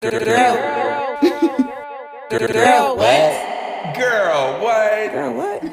[0.00, 0.12] Girl.
[2.30, 3.96] Girl, what?
[3.96, 5.12] Girl, what?
[5.12, 5.62] Girl, what?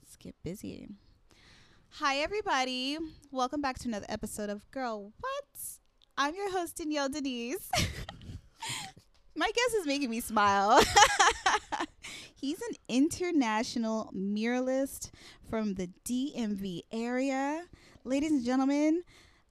[0.00, 0.88] Let's get busy.
[1.90, 2.96] Hi, everybody.
[3.30, 5.44] Welcome back to another episode of Girl What?
[6.16, 7.68] I'm your host, Danielle Denise.
[9.36, 10.80] My guest is making me smile.
[12.34, 15.10] He's an international muralist
[15.50, 17.66] from the DMV area.
[18.08, 19.02] Ladies and gentlemen,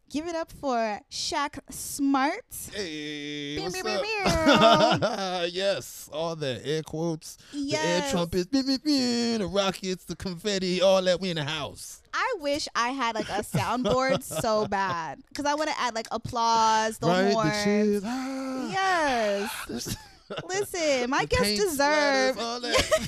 [0.10, 2.42] give it up for Shaq Smart.
[2.74, 5.50] Hey, Meow, what's meow, up?
[5.52, 11.22] yes, all the air quotes, the air trumpets, the rockets, the confetti, all that.
[11.22, 12.02] We in the house.
[12.16, 16.08] I wish I had like a soundboard so bad because I want to add like
[16.10, 18.02] applause, the right, horns.
[18.02, 18.70] the.
[18.72, 19.96] Yes.
[20.50, 22.38] Listen, my guests deserve.
[22.38, 23.08] splatters, all that.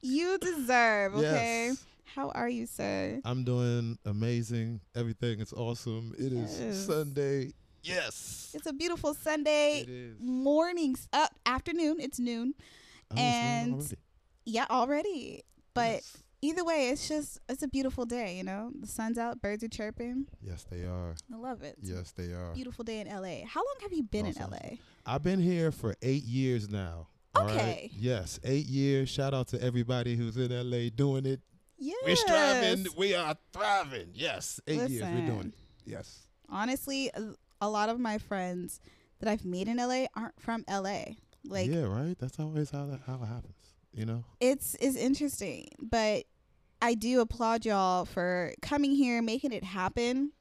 [0.00, 1.66] you deserve, okay?
[1.66, 1.84] Yes.
[2.14, 3.20] How are you, sir?
[3.24, 4.80] I'm doing amazing.
[4.94, 6.12] Everything is awesome.
[6.18, 6.86] It is Yes.
[6.86, 7.52] Sunday.
[7.82, 8.50] Yes.
[8.54, 10.16] It's a beautiful Sunday It is.
[10.20, 11.96] mornings up afternoon.
[12.00, 12.54] It's noon.
[13.16, 13.96] And- already.
[14.44, 15.42] Yeah, already.
[15.72, 16.16] But Yes.
[16.42, 18.72] either way, it's just it's a beautiful day, you know?
[18.78, 20.26] The sun's out, birds are chirping.
[20.42, 21.14] yes, they are.
[21.32, 21.76] I love it.
[21.80, 22.52] Yes, they are.
[22.54, 23.44] Beautiful day in LA.
[23.46, 24.78] How long have you been in LA?
[25.06, 27.06] I've been here for eight years now.
[27.36, 27.54] all right?
[27.54, 27.90] Okay.
[27.96, 29.08] Yes, eight years.
[29.08, 31.40] Shout out to everybody who's in LA doing it.
[31.80, 31.96] Yes.
[32.04, 32.86] We're striving.
[32.96, 34.10] We are thriving.
[34.14, 35.02] Yes, eight years.
[35.02, 35.54] We're doing it.
[35.86, 36.26] Yes.
[36.48, 38.80] Honestly, a- lot of my friends
[39.20, 41.16] that I've made in LA aren't from LA.
[41.44, 42.16] Like yeah, right.
[42.18, 43.54] That's always how that how it happens.
[43.92, 44.24] You know.
[44.40, 46.24] it's it's interesting, but
[46.82, 50.32] I do applaud y'all for coming here, making it happen,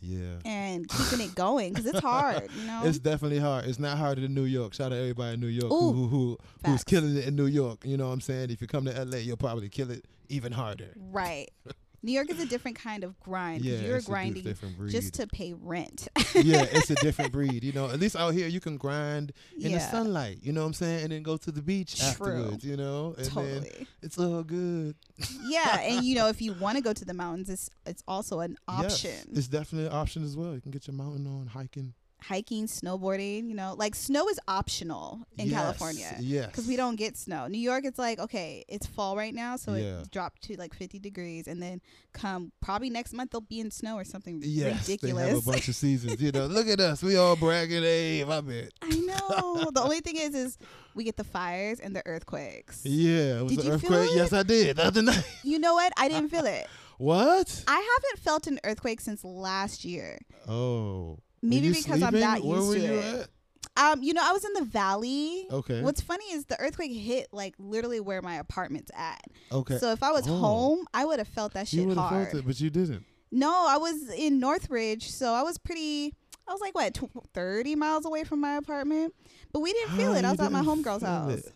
[0.00, 0.36] Yeah.
[0.44, 2.48] and keeping it going because it's hard.
[2.58, 3.64] You know, It's definitely hard.
[3.64, 4.72] It's not harder than New York.
[4.74, 7.34] Shout out to everybody in New York Ooh, who who, who who's killing it in
[7.34, 7.84] New York.
[7.84, 8.50] You know what I'm saying?
[8.50, 10.94] If you come to LA, you'll probably kill it even harder.
[10.96, 11.50] right.
[12.04, 13.64] New York is a different kind of grind.
[13.64, 14.90] Yeah, you're grinding different breed.
[14.90, 16.08] just to pay rent.
[16.34, 17.62] yeah, it's a different breed.
[17.62, 20.40] You know, at least out here you can grind in the sunlight.
[20.42, 21.04] You know what I'm saying?
[21.04, 22.08] And then go to the beach True.
[22.08, 22.64] afterwards.
[22.64, 23.86] You know, and then totally.
[24.02, 24.96] it's all good.
[25.44, 28.40] yeah, and you know, if you want to go to the mountains, it's it's also
[28.40, 29.12] an option.
[29.12, 30.54] Yes, it's definitely an option as well.
[30.54, 33.48] You can get your mountain on hiking Hiking, snowboarding.
[33.48, 36.16] You know, like snow is optional in Yes, California.
[36.20, 37.46] Yes, because we don't get snow.
[37.48, 40.00] New York, it's like okay, it's fall right now, so Yeah.
[40.00, 41.80] it dropped to like 50 degrees, and then
[42.12, 45.68] come probably next month they'll be in snow or something Yes, they have a bunch
[45.68, 46.20] of seasons.
[46.20, 47.02] You know, look at us.
[47.02, 47.82] We all bragging.
[47.82, 48.70] Hey, my bad.
[48.82, 49.70] I know.
[49.72, 50.58] the only thing is, is
[50.94, 52.82] we get the fires and the earthquakes.
[52.84, 54.10] Yeah, Did an you feel it?
[54.14, 54.76] Yes, I did.
[54.76, 55.24] The other night.
[55.44, 55.92] You know what?
[55.96, 56.66] I didn't feel it.
[56.98, 57.64] What?
[57.66, 60.18] I haven't felt an earthquake since last year.
[60.48, 61.18] Oh.
[61.42, 62.20] Maybe you because I'm sleeping?
[62.20, 63.20] not Where used to you it.
[63.20, 63.28] at?
[63.74, 65.46] Um, you know, I was in the valley.
[65.50, 65.80] Okay.
[65.82, 69.22] What's funny is the earthquake hit like literally where my apartment's at.
[69.50, 69.78] okay.
[69.78, 70.36] So if I was Oh.
[70.36, 72.28] home, I would have felt that you shit would have hard.
[72.30, 73.04] felt it, but you didn't.
[73.30, 76.14] No, I was in Northridge, so I was pretty.
[76.46, 79.14] I was like what, tw- thirty miles away from my apartment,
[79.52, 80.24] but we didn't feel Ah, it.
[80.26, 81.32] I was at my homegirl's house.
[81.38, 81.52] it.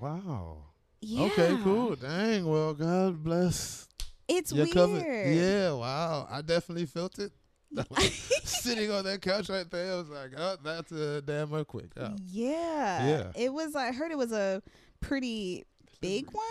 [0.00, 0.64] Wow.
[1.00, 1.26] Yeah.
[1.26, 1.94] Okay, cool.
[1.94, 2.46] Dang.
[2.46, 3.86] Well, God bless.
[4.28, 4.72] It's weird.
[4.72, 5.34] covered.
[5.34, 5.72] Yeah.
[5.72, 6.26] Wow.
[6.30, 7.32] I definitely felt it.
[8.44, 12.16] Sitting on that couch right there, I was like, "Oh, that's a damn earthquake." Oh.
[12.26, 13.06] Yeah.
[13.06, 13.32] Yeah.
[13.36, 13.76] It was.
[13.76, 14.62] I heard it was a
[15.00, 15.64] pretty
[16.00, 16.44] big one,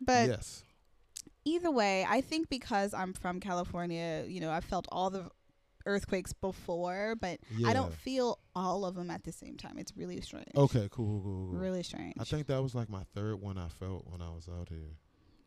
[0.00, 0.64] but yes.
[1.44, 5.30] either way, I think because I'm from California, you know, I felt all the
[5.86, 9.78] earthquakes before, but I don't feel all of them at the same time.
[9.78, 10.48] It's really strange.
[10.56, 10.88] Okay.
[10.90, 11.20] Cool.
[11.22, 11.48] Cool.
[11.50, 11.58] cool.
[11.58, 12.14] Really strange.
[12.18, 14.96] I think that was like my third one I felt when I was out here.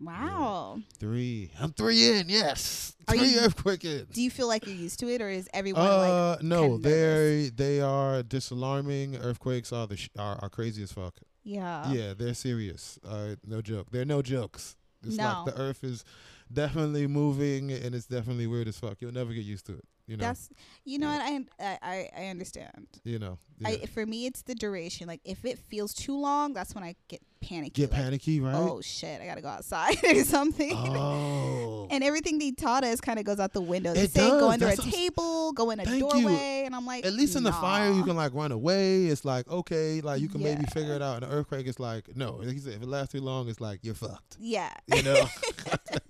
[0.02, 0.80] Wow.
[1.00, 1.52] Three.
[1.60, 2.30] I'm three in.
[2.30, 2.96] Yes.
[3.08, 4.08] Are three you- earthquake in.
[4.12, 7.52] Do you feel like you're used to it, or is everyone Uh, like no, they
[7.56, 9.18] they are disalarming.
[9.24, 11.16] Earthquakes are the sh- are, are crazy as fuck.
[11.44, 11.92] yeah?
[11.92, 13.00] yeah, they're serious.
[13.08, 13.88] Uh, no joke.
[13.92, 14.76] They're no jokes.
[15.04, 15.44] It's No.
[15.46, 16.04] like the Earth is
[16.52, 19.02] definitely moving, and it's definitely weird as fuck.
[19.02, 19.86] You'll never get used to it.
[20.12, 20.26] You know.
[20.26, 20.50] That's
[20.84, 21.40] you know Yeah.
[21.40, 22.88] what I I I understand.
[23.06, 23.38] you know.
[23.60, 23.70] Yeah.
[23.70, 25.08] I for me it's the duration.
[25.08, 27.82] Like if it feels too long, that's when I get panicky.
[27.82, 28.54] get like, panicky, right?
[28.56, 29.22] Oh shit!
[29.22, 30.74] I gotta go outside or something.
[30.76, 31.88] Oh.
[31.90, 33.94] And everything they taught us kind of goes out the window.
[33.94, 36.10] They It say go under a That's what table, go in a Thank you.
[36.10, 39.06] doorway, and I'm like, At least in the fire, you can like run away.
[39.06, 41.24] It's like okay, like you can maybe figure it out.
[41.24, 42.34] An earthquake, it's like no.
[42.34, 44.38] Like you said, if it lasts too long, it's like you're fucked.
[44.40, 44.74] Yeah.
[44.94, 45.26] You know,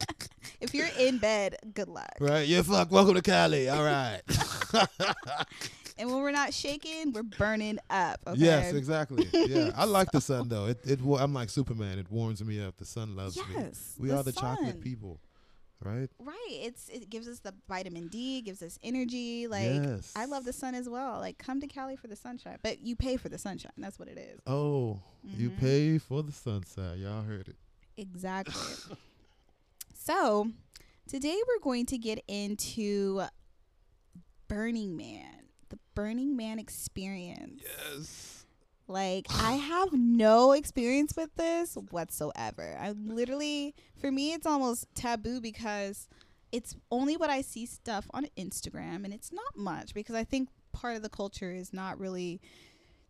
[0.62, 2.14] if you're in bed, good luck.
[2.20, 2.48] right?
[2.48, 2.92] You're fucked.
[2.92, 3.68] Welcome to Cali.
[3.70, 4.22] All right.
[5.98, 8.20] And when we're not shaking, we're burning up.
[8.26, 8.40] Okay.
[8.40, 9.28] Yes, exactly.
[9.34, 10.66] Yeah, I like the sun though.
[10.66, 12.00] It it I'm like Superman.
[12.00, 12.78] It warms me up.
[12.78, 13.44] The sun loves me.
[13.56, 13.98] Yes.
[14.00, 14.56] We the are the sun.
[14.58, 15.20] chocolate people,
[15.84, 16.10] right?
[16.18, 16.48] Right.
[16.50, 19.48] It's it gives us the vitamin D, gives us energy.
[19.48, 20.12] Like yes.
[20.16, 21.20] I love the sun as well.
[21.20, 23.74] Like come to Cali for the sunshine, but you pay for the sunshine.
[23.78, 24.40] That's what it is.
[24.48, 25.60] Oh, you Mhm.
[25.60, 26.98] pay for the sunset.
[26.98, 27.58] Y'all heard it.
[27.98, 28.56] Exactly.
[30.04, 30.48] so
[31.12, 33.24] Today we're going to get into
[34.48, 37.62] Burning Man, the Burning Man experience.
[37.66, 38.46] Yes.
[38.88, 42.78] Like I have no experience with this whatsoever.
[42.80, 46.08] I literally for me it's almost taboo because
[46.54, 50.48] it's only what I see stuff on Instagram and it's not much because I think
[50.72, 52.40] part of the culture is not really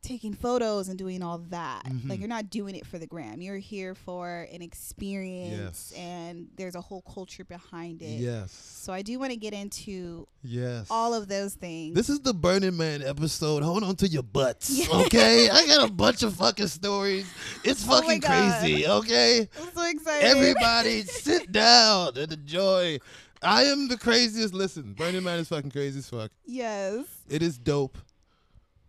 [0.01, 1.85] taking photos and doing all that.
[1.85, 2.09] Mhm.
[2.09, 3.39] Like you're not doing it for the gram.
[3.41, 5.99] You're here for an experience Yes.
[5.99, 8.19] and there's a whole culture behind it.
[8.19, 8.51] Yes.
[8.51, 10.87] So I do want to get into Yes.
[10.89, 11.95] all of those things.
[11.95, 13.61] This is the Burning Man episode.
[13.63, 14.87] Hold on to your butts, Yeah.
[15.05, 15.49] okay?
[15.49, 17.27] I got a bunch of fucking stories.
[17.63, 18.59] It's Oh fucking God.
[18.61, 19.47] crazy, okay?
[19.59, 20.25] I'm so excited.
[20.27, 22.99] Everybody, sit down and enjoy.
[23.43, 24.53] I am the craziest.
[24.53, 26.31] Listen, Burning Man is fucking crazy as fuck.
[26.45, 27.05] Yes.
[27.29, 27.97] It is dope.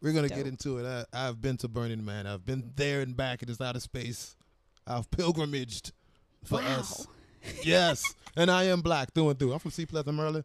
[0.02, 0.38] We're gonna Dope.
[0.38, 1.06] get into it.
[1.12, 2.26] I, I've been to Burning Man.
[2.26, 3.42] I've been there and back.
[3.42, 4.36] It is out of space.
[4.86, 5.92] I've pilgrimaged
[6.44, 6.78] for wow.
[6.80, 7.06] us.
[7.64, 9.52] Yes, and I am black through and through.
[9.52, 10.44] I'm from Seat Pleasant, Maryland.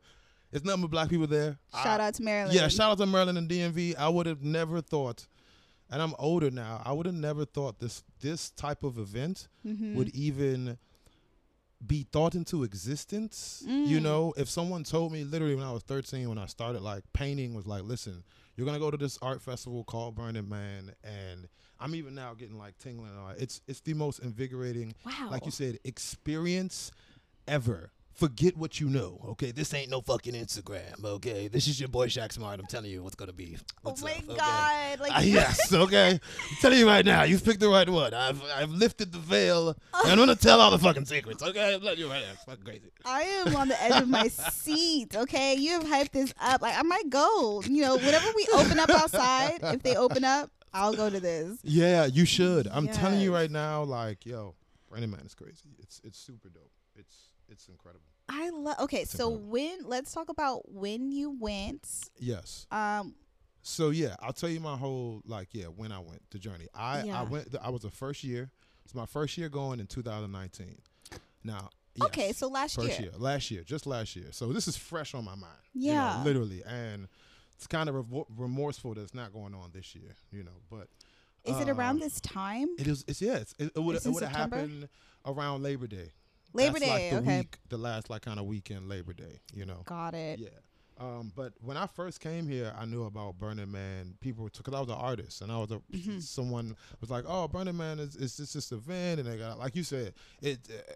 [0.51, 1.57] It's nothing but black people there.
[1.73, 2.55] Shout I- out to Maryland.
[2.57, 3.95] Yeah, shout out to Maryland and DMV.
[3.97, 5.27] I would have never thought,
[5.89, 6.81] and I'm older now.
[6.85, 9.95] I would have never thought this this type of event Mhm.
[9.95, 10.77] would even
[11.85, 13.63] be thought into existence.
[13.67, 14.01] You Mm.
[14.03, 17.53] know, if someone told me literally when I was 13, when I started like painting,
[17.53, 18.23] was like, listen,
[18.57, 21.47] you're gonna go to this art festival called Burning Man, and
[21.79, 23.11] I'm even now getting like tingling.
[23.37, 25.29] It's it's the most invigorating, Wow.
[25.31, 26.91] like you said, experience
[27.47, 27.91] ever.
[28.17, 29.51] Forget what you know, okay?
[29.51, 31.47] This ain't no fucking Instagram, okay?
[31.47, 32.59] This is your boy Shaq Smart.
[32.59, 33.57] I'm telling you what's gonna be.
[33.85, 34.35] Oh my up, okay?
[34.35, 34.99] god!
[34.99, 36.09] Like Ah, yes, okay.
[36.13, 38.15] I'm telling you right now, you've picked the right one.
[38.15, 41.43] I've I've lifted the veil, and I'm gonna tell all the fucking secrets.
[41.43, 42.31] Okay, I'm letting you right now.
[42.33, 42.89] It's fucking crazy.
[43.05, 45.15] I am on the edge of my seat.
[45.15, 46.63] Okay, you have hyped this up.
[46.63, 47.61] Like I might go.
[47.67, 51.59] You know, whenever we open up outside, if they open up, I'll go to this.
[51.61, 52.67] Yeah, you should.
[52.71, 54.55] I'm telling you right now, like, yo,
[54.89, 55.75] Burning Man is crazy.
[55.77, 56.71] It's it's super dope.
[56.95, 58.05] It's it's incredible.
[58.29, 58.75] I love.
[58.81, 59.49] Okay, It's so incredible.
[59.51, 61.87] when let's talk about when you went.
[62.19, 62.67] Yes.
[62.71, 63.15] Um.
[63.61, 66.67] So yeah, I'll tell you my whole like yeah when I went the journey.
[66.73, 67.19] I Yeah.
[67.19, 67.53] I went.
[67.61, 68.51] I was the first year.
[68.85, 70.77] It's my first year going in 2019.
[71.43, 71.69] Now.
[71.99, 73.09] Okay, so last first year.
[73.09, 74.27] year, last year, just last year.
[74.31, 75.57] So this is fresh on my mind.
[75.73, 76.23] you know, Yeah.
[76.23, 77.07] literally, and
[77.55, 80.15] it's kind of revo- remorseful that it's not going on this year.
[80.31, 80.87] You know, but
[81.43, 82.67] Is it around uh, this time?
[82.77, 83.03] It is.
[83.07, 83.37] It's yeah.
[83.37, 84.89] It's, it would it would have happened
[85.25, 86.11] around Labor Day.
[86.57, 87.11] Labor That's Day.
[87.13, 87.37] Like the okay.
[87.39, 89.39] week, the last like kind of weekend Labor Day.
[89.53, 89.81] You know.
[89.85, 90.39] Got it.
[90.39, 90.49] Yeah.
[90.99, 94.15] Um, but when I first came here, I knew about Burning Man.
[94.19, 96.21] People because I was an artist, and I was a Mhm.
[96.23, 99.75] someone was like, "Oh, Burning Man is is just this event," and they got like
[99.75, 100.59] you said, it.
[100.69, 100.93] Uh,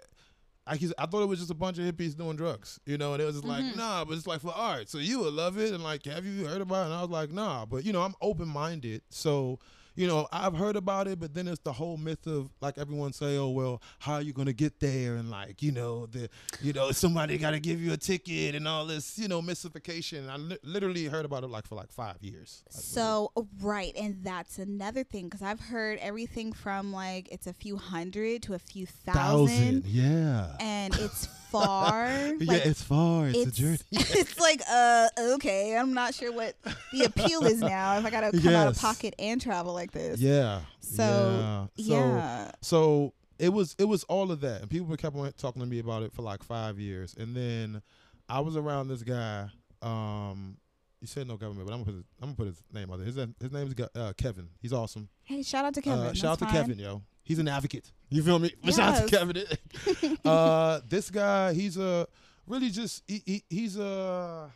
[0.67, 3.21] I, I thought it was just a bunch of hippies doing drugs, you know, and
[3.21, 3.49] it was just Mhm.
[3.49, 6.23] like, nah, but it's like for art, so you would love it, and like, have
[6.23, 6.85] you heard about it?
[6.85, 9.57] And I was like, nah, but you know, I'm open minded, so
[9.95, 13.13] you know, I've heard about it, but then it's the whole myth of like everyone
[13.13, 16.29] say, oh well, how are you gonna get there, and like, you know, the,
[16.61, 20.29] you know, somebody got to give you a ticket and all this, you know, mystification.
[20.29, 22.63] I li- literally heard about it like for like five years.
[22.69, 27.77] So right, and that's another thing because I've heard everything from like it's a few
[27.77, 32.07] hundred to a few thousand, thousand, yeah, and it's far.
[32.39, 33.77] yeah, like, it's far, it's, a journey.
[33.91, 36.55] it's like uh okay, I'm not sure what
[36.91, 40.19] the appeal is now if I gotta come out of pocket and travel like this.
[40.19, 40.61] Yeah.
[40.79, 41.65] So, yeah.
[41.85, 42.51] So, yeah.
[42.61, 45.79] so it was it was all of that, and people kept on talking to me
[45.79, 47.81] about it for like five years, and then
[48.29, 49.49] I was around this guy.
[49.81, 50.57] Um,
[50.99, 52.97] he said no government, but I'm gonna put his, I'm gonna put his name out
[52.97, 53.05] there.
[53.07, 54.49] His his name is uh, Kevin.
[54.61, 55.09] He's awesome.
[55.23, 56.05] Hey, shout out to Kevin.
[56.05, 56.53] Uh, shout out to fine.
[56.53, 57.01] Kevin, yo.
[57.23, 57.91] He's an advocate.
[58.09, 58.53] You feel me?
[58.63, 60.17] But Shout out to Kevin.
[60.25, 62.07] uh, this guy, he's a
[62.47, 64.51] really just he, he he's a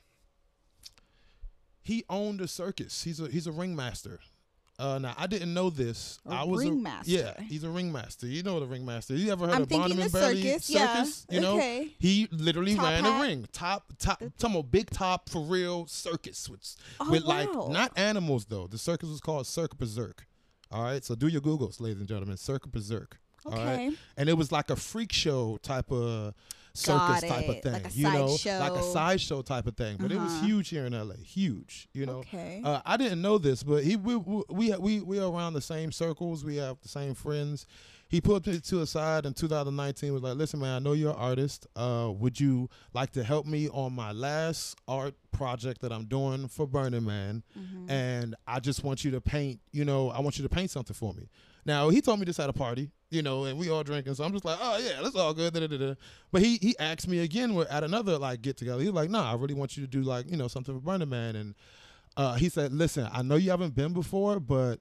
[1.81, 3.03] he owned a circus.
[3.03, 4.19] He's a he's a ringmaster.
[4.77, 6.19] Uh, now I didn't know this.
[6.27, 7.09] A I was ringmaster.
[7.09, 8.27] A, yeah, he's a ringmaster.
[8.27, 9.15] You know the ringmaster.
[9.15, 10.69] You ever heard I'm of Barnum and Bailey circus.
[10.69, 11.05] Yeah.
[11.29, 11.93] You know, okay.
[11.97, 13.19] he literally Top ran hat?
[13.19, 17.97] a ring, top top, some big top for real circus with Oh, with like not
[17.97, 18.67] animals though.
[18.67, 20.27] The circus was called Cirque Berserk.
[20.71, 22.37] All right, so do your googles, ladies and gentlemen.
[22.37, 23.19] Cirque Berserk.
[23.45, 23.91] All right, Okay.
[24.17, 26.33] and it was like a freak show type of
[26.73, 28.59] circus type of thing, Like a you know, sideshow.
[28.59, 29.97] like a sideshow type of thing.
[29.99, 30.45] But it was Uh-huh.
[30.47, 31.87] huge here in LA, huge.
[31.93, 32.61] You know, Okay.
[32.65, 35.61] uh, I didn't know this, but he we we we we, we are around the
[35.61, 36.43] same circles.
[36.43, 37.65] We have the same friends.
[38.07, 40.13] He put me to a side in 2019.
[40.13, 41.65] Was like, listen, man, I know you're an artist.
[41.75, 46.47] Uh, would you like to help me on my last art project that I'm doing
[46.47, 47.43] for Burning Man?
[47.57, 47.89] Mhm.
[47.89, 50.93] and I just want you to paint, you know, I want you to paint something
[50.93, 51.27] for me.
[51.65, 54.23] Now he told me this at a party, you know, and we all drinking, so
[54.23, 55.51] I'm just like, oh yeah, that's all good.
[55.53, 55.93] Da, da, da, da.
[56.31, 58.81] But he he asked me again we're at another like get together.
[58.81, 61.09] He's like, nah, I really want you to do like you know something for Burning
[61.09, 61.55] Man, and
[62.17, 64.79] uh, he said, listen, I know you haven't been before, but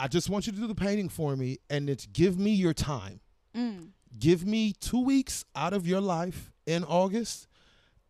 [0.00, 2.74] I just want you to do the painting for me, and it's give me your
[2.74, 3.20] time.
[3.56, 3.88] Mm.
[4.18, 7.46] Give me two weeks out of your life in August.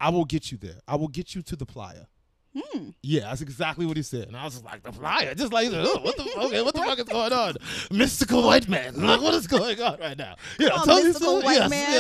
[0.00, 0.80] I will get you there.
[0.86, 2.04] I will get you to the playa.
[2.56, 2.90] Hmm.
[3.02, 4.26] Yeah, that's exactly what he said.
[4.28, 6.80] And I was just like, the flyer, just like, oh, what the, okay, what the
[6.82, 7.54] fuck is going on?
[7.90, 8.94] Mystical white man.
[9.00, 10.34] Like, what is going on right now?
[10.58, 11.92] Yeah, Oh, tell mystical white yes, man.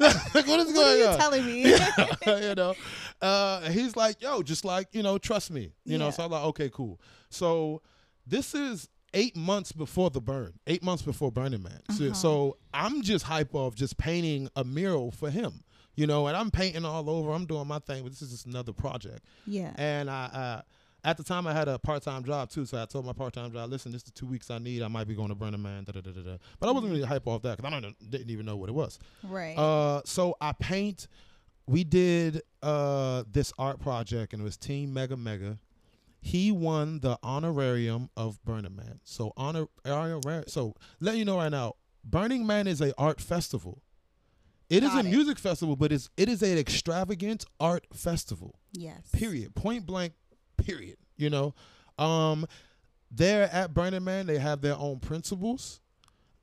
[0.00, 0.06] Yeah.
[0.34, 1.18] like, what is What are you on?
[1.18, 1.70] telling me?
[1.70, 2.74] yeah, you know,
[3.22, 5.72] uh, he's like, yo, just like, you know, trust me.
[5.84, 7.00] You know, so I'm like, okay, cool.
[7.30, 7.80] So
[8.26, 11.80] this is eight months before the burn, eight months before Burning Man.
[11.96, 12.14] So, Uh-huh.
[12.14, 15.64] so I'm just hype of just painting a mural for him.
[15.96, 17.30] You know, and I'm painting all over.
[17.32, 19.24] I'm doing my thing, but this is just another project.
[19.46, 19.72] Yeah.
[19.76, 20.62] And I, uh,
[21.04, 22.66] at the time, I had a part time job too.
[22.66, 24.82] So I told my part time job, listen, this is the two weeks I need.
[24.82, 25.84] I might be going to Burning Man.
[25.84, 26.36] Da, da, da, da, da.
[26.58, 28.72] But I wasn't really hype off that because I don't, didn't even know what it
[28.74, 28.98] was.
[29.22, 29.56] Right.
[29.56, 31.06] Uh, so I paint.
[31.66, 35.58] We did uh this art project, and it was Team Mega Mega.
[36.26, 39.00] He won the honorarium of Burning Man.
[39.04, 43.82] So honor, honor so let you know right now, Burning Man is a art festival.
[44.70, 45.10] It is Got a it.
[45.10, 49.06] music festival, but it's it is an extravagant art festival yes.
[49.12, 50.14] period point blank
[50.56, 51.54] period you know
[51.98, 52.46] um
[53.10, 55.80] they're at burning man they have their own principles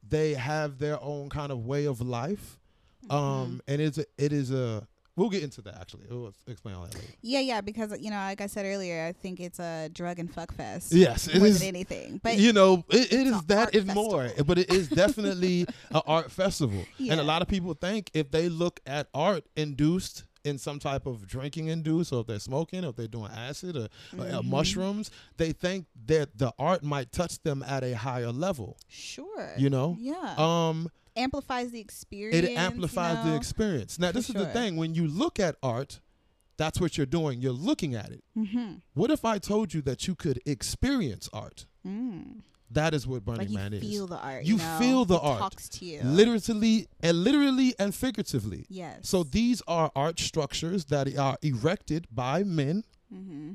[0.07, 2.59] they have their own kind of way of life
[3.07, 3.15] Mm-hmm.
[3.15, 6.83] um and it's a, it is a we'll get into that actually we'll explain all
[6.83, 9.89] that later Yeah, yeah, because you know, like I said earlier, I think it's a
[9.93, 10.93] drug and fuck fest.
[10.93, 12.19] yes it more is than anything.
[12.23, 16.31] But you know it, it is that and more but it is definitely an art
[16.31, 20.79] festival and a lot of people think if they look at art induced in some
[20.79, 23.87] type of drinking induced or if they're smoking or if they're doing acid or,
[24.17, 24.45] or, uh, Mhm.
[24.45, 29.53] mushrooms they think that the art might touch them at a higher level sure.
[29.57, 30.33] you know Yeah.
[30.37, 32.47] um amplifies the experience.
[32.47, 35.55] it amplifies you the experience now For this is the thing when you look at
[35.61, 35.99] art
[36.57, 38.75] that's what you're doing you're looking at it Mm-hmm.
[38.93, 42.41] what if i told you that you could experience art Mm.
[42.69, 44.43] that is what burning Like man is You feel the art.
[44.45, 44.77] You know?
[44.79, 45.39] feel the It art.
[45.39, 46.01] Talks to you.
[46.03, 48.99] literally and literally and figuratively Yes.
[49.09, 53.53] so these are art structures that are erected by men Mm-hmm.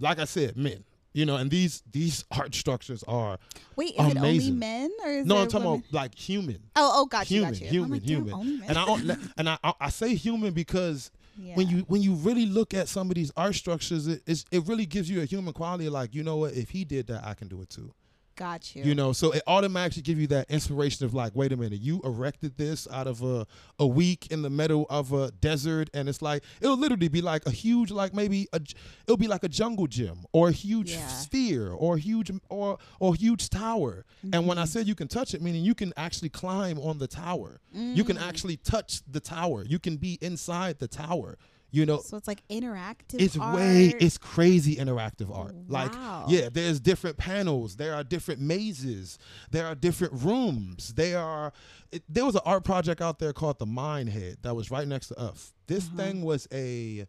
[0.00, 0.84] like i said men
[1.16, 3.38] you know and these these art structures are
[3.74, 5.82] Wait, is it only men or is no i'm talking women?
[5.88, 6.58] about like human.
[6.76, 7.68] Oh, oh, got you, human oh got you.
[7.68, 8.62] human like, human.
[8.68, 11.54] and i and I, I i say human because yeah.
[11.54, 14.86] when you when you really look at some of these art structures it it really
[14.86, 15.88] gives you a human quality.
[15.88, 16.54] Like you know what?
[16.54, 17.92] If he did that i can do it too
[18.36, 18.84] got you.
[18.84, 22.00] You know, so it automatically give you that inspiration of like, wait a minute, you
[22.04, 23.46] erected this out of a
[23.78, 27.44] a week in the middle of a desert, and it's like it'll literally be like
[27.46, 28.60] a huge, like maybe a,
[29.06, 31.06] it'll be like a jungle gym or a huge Yeah.
[31.08, 34.04] sphere or a huge or or huge tower.
[34.32, 34.68] And when I Mhm.
[34.68, 38.16] said you can touch it, meaning you can actually climb on the tower, you can
[38.16, 38.28] Mm.
[38.28, 41.38] actually touch the tower, you can be inside the tower.
[41.76, 43.20] You know, So it's like interactive.
[43.20, 43.54] it's art.
[43.56, 45.54] way it's crazy interactive art.
[45.68, 45.92] Like
[46.28, 47.76] yeah there's different panels.
[47.76, 49.18] There are different mazes.
[49.50, 50.94] There are different rooms.
[50.94, 51.52] There are
[51.92, 54.88] it, there was an art project out there called the mine head that was right
[54.88, 55.96] next to us this Uh-huh.
[55.98, 57.06] thing was a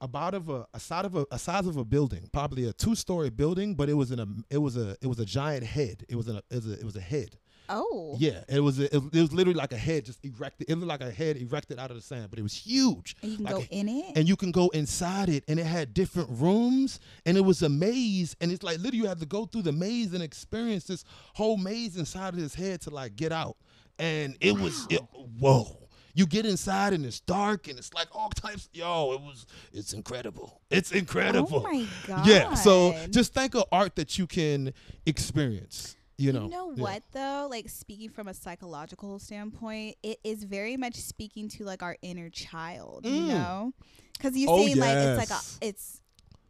[0.00, 3.30] about of a, a side of a, a size of a building probably a two-story
[3.30, 6.04] building but it was in a it was a it was a giant head.
[6.08, 8.16] It was in a it was a, it was a head Oh.
[8.18, 10.88] yeah it was a, it, it was literally like a head just erected it looked
[10.88, 13.16] like a head erected out of the sand but it was huge.
[13.22, 14.16] And you can like go a- in it.
[14.16, 17.68] and you can go inside it and it had different rooms and it was a
[17.68, 21.04] maze and it's like literally you had to go through the maze and experience this
[21.34, 23.56] whole maze inside of his head to like get out.
[23.98, 25.00] And it was it,
[25.38, 25.78] whoa.
[26.16, 29.92] You get inside and it's dark and it's like all types yo it was it's
[29.92, 30.60] incredible.
[30.70, 31.64] It's oh incredible.
[31.66, 32.26] Oh my god.
[32.26, 34.72] yeah so just think of art that you can
[35.06, 36.82] experience you know You know Yeah.
[36.82, 37.46] what though?
[37.50, 42.30] Like speaking from a psychological standpoint, it is very much speaking to like our inner
[42.30, 43.04] child.
[43.06, 43.28] You Mm.
[43.28, 43.72] know,
[44.16, 46.00] because you Oh, say like it's like a it's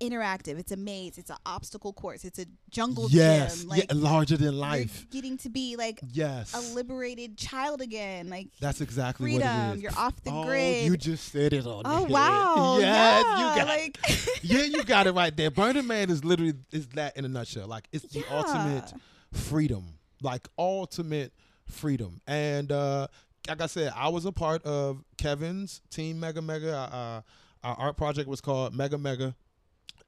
[0.00, 0.58] interactive.
[0.58, 1.16] It's a maze.
[1.18, 2.24] It's an obstacle course.
[2.24, 3.68] It's a jungle yes gym.
[3.68, 8.28] Like yeah, larger than life getting to be like yes a liberated child again.
[8.28, 9.76] Like that's exactly what it freedom.
[9.76, 10.82] is You're off the oh, grid.
[10.82, 12.76] you just said it on oh wow!
[12.80, 13.98] Yes, yeah, you got like
[14.42, 15.50] yeah, you got it right there.
[15.62, 17.66] Burning Man is literally is that in a nutshell.
[17.68, 18.98] Like it's the ultimate Yeah.
[19.34, 19.98] Freedom.
[20.22, 21.32] Like ultimate
[21.66, 22.20] freedom.
[22.26, 23.08] And uh
[23.48, 26.74] like I said, I was a part of Kevin's team Mega Mega.
[26.74, 27.20] Uh,
[27.62, 29.34] our art project was called Mega Mega.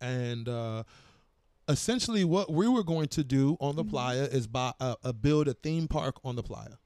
[0.01, 0.85] And uh
[1.69, 3.91] essentially what we were going to do on the Mhm.
[3.91, 6.77] playa is buy a, build a theme park on the playa.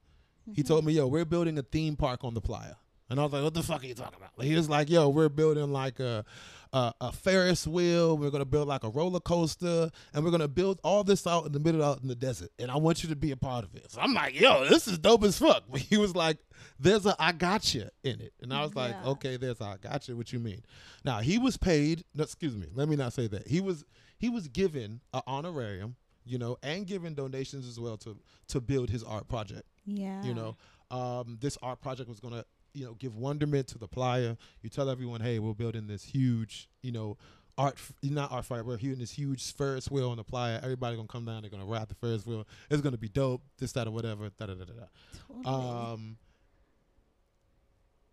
[0.54, 0.66] He Mhm.
[0.66, 2.74] told me, "Yo, we're building a theme park on the playa,"
[3.10, 5.08] and I was like, "What the fuck are you talking about?" He was like, "Yo,
[5.08, 6.24] we're building like a
[6.72, 8.16] a, a Ferris wheel.
[8.16, 11.52] We're gonna build like a roller coaster, and we're gonna build all this out in
[11.52, 12.50] the middle out in the desert.
[12.58, 14.88] And I want you to be a part of it." So I'm like, "Yo, this
[14.88, 16.38] is dope as fuck." But he was like,
[16.78, 19.10] "There's a I gotcha in it," and I was like, Yeah.
[19.10, 20.14] "Okay, there's a I gotcha.
[20.16, 20.62] What you mean?"
[21.04, 22.04] Now he was paid.
[22.14, 22.66] No, excuse me.
[22.74, 23.48] Let me not say that.
[23.48, 23.84] He was
[24.18, 25.96] he was given an honorarium.
[26.26, 28.16] You know, and given donations as well to
[28.48, 30.22] to build his art project yeah.
[30.22, 30.56] you know
[30.90, 34.36] um, this art project was going to you know give wonderment to the playa.
[34.62, 37.16] You tell everyone, hey, we're building this huge, you know,
[37.58, 40.60] art not art fire, we're in this huge Ferris wheel on the playa.
[40.62, 41.42] Everybody gonna come down.
[41.42, 42.46] They're gonna ride the Ferris wheel.
[42.70, 43.42] It's gonna be dope.
[43.58, 44.30] This, that, or whatever.
[44.38, 44.72] Da da da da.
[44.72, 45.44] da.
[45.44, 45.92] Totally.
[45.92, 46.16] Um,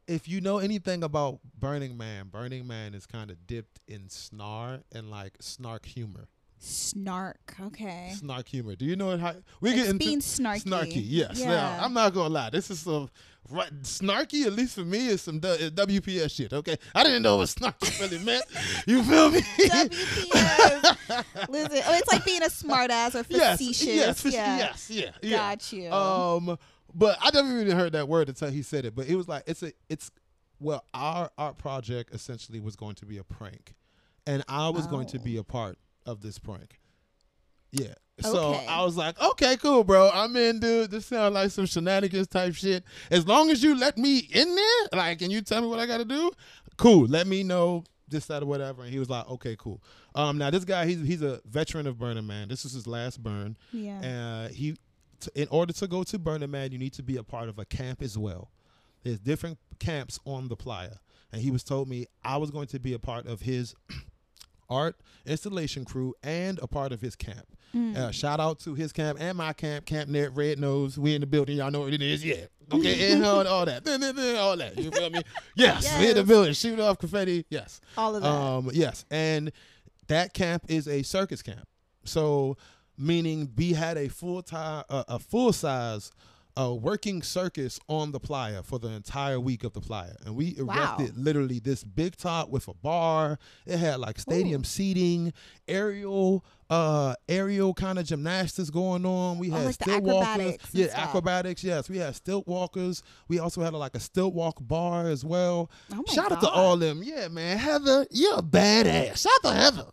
[0.07, 4.83] if you know anything about Burning Man, Burning Man is kind of dipped in snar
[4.93, 6.27] and like snark humor.
[6.59, 7.55] Snark.
[7.61, 8.13] Okay.
[8.15, 8.75] Snark humor.
[8.75, 9.15] Do you know?
[9.17, 10.63] How we It's get into being snarky.
[10.63, 11.03] snarky?
[11.05, 11.39] Yes.
[11.39, 11.47] Yeah.
[11.49, 12.49] Now I'm not gonna lie.
[12.49, 13.09] This is some
[13.51, 14.45] right, snarky.
[14.45, 16.53] At least for me, is some WPS shit.
[16.53, 18.43] Okay, I didn't know what snarky really meant.
[18.87, 19.41] You feel me?
[19.41, 21.25] WPS.
[21.49, 23.57] Listen, oh, it's like being a smartass or yes.
[23.57, 23.85] facetious.
[23.85, 24.23] Yes.
[24.23, 24.57] faci- yeah.
[24.57, 24.89] Yes.
[24.89, 25.11] Yeah.
[25.21, 25.37] Yeah.
[25.37, 25.91] Got you.
[25.91, 26.57] Um,
[26.93, 28.95] but I never really heard that word until he said it.
[28.95, 30.09] But it was like it's a it's
[30.59, 33.75] well, our art project essentially was going to be a prank,
[34.25, 35.23] and I was going to Oh.
[35.23, 36.79] be a part of this prank.
[37.71, 37.93] Yeah.
[38.21, 38.65] So Okay.
[38.65, 40.09] I was like, okay, cool, bro.
[40.11, 40.89] I'm in, dude.
[40.89, 42.83] This sounds like some shenanigans type shit.
[43.11, 45.85] As long as you let me in there, like, and you tell me what I
[45.85, 46.31] got to do,
[46.77, 47.05] cool.
[47.05, 48.81] Let me know this, that, or whatever.
[48.83, 49.83] And he was like, okay, cool.
[50.15, 52.47] Um, now this guy, he's he's a veteran of Burning Man.
[52.47, 53.55] This is his last burn.
[53.71, 53.99] yeah.
[54.47, 54.77] Uh, he,
[55.19, 57.59] t- in order to go to Burning Man, you need to be a part of
[57.59, 58.49] a camp as well.
[59.03, 60.95] There's different camps on the playa,
[61.31, 63.75] and he was told me I was going to be a part of his
[64.69, 64.95] art
[65.25, 67.45] installation crew and a part of his camp.
[67.75, 67.95] Mm.
[67.95, 70.97] Uh, shout out to his camp and my camp, Camp Net Red Nose.
[70.97, 72.45] We in the building, y'all know what it is, yeah.
[72.73, 73.87] Okay, and all, all that,
[74.37, 74.77] all that.
[74.77, 75.21] You feel me?
[75.55, 77.45] Yes, we in the building, shoot off confetti.
[77.49, 77.79] Yes.
[77.97, 78.29] All of that.
[78.29, 79.51] Um, yes, and
[80.07, 81.67] that camp is a circus camp.
[82.03, 82.57] So,
[82.97, 86.11] meaning we had a full time, uh, a full size,
[86.59, 90.55] uh, working circus on the playa for the entire week of the playa, and we
[90.59, 90.95] Wow.
[90.97, 93.37] erected literally this big top with a bar.
[93.65, 95.33] It had like stadium seating,
[95.67, 99.37] aerial, uh, aerial kind of gymnastics going on.
[99.37, 100.99] We Oh, had like stilt walkers, acrobatics yeah, stuff.
[101.03, 101.63] acrobatics.
[101.63, 103.03] Yes, we had stilt walkers.
[103.27, 105.69] We also had like a stilt walk bar as well.
[105.93, 107.01] oh Shout out to all them.
[107.03, 107.57] Yeah, man.
[107.57, 109.17] Heather, you're a badass.
[109.21, 109.85] Shout out to Heather.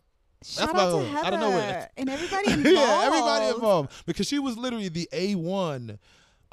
[0.45, 1.07] Shout my out to.
[1.07, 2.67] Heather I don't know where- and everybody involved.
[2.77, 3.93] yeah, everybody involved.
[4.07, 5.99] Because she was literally the A1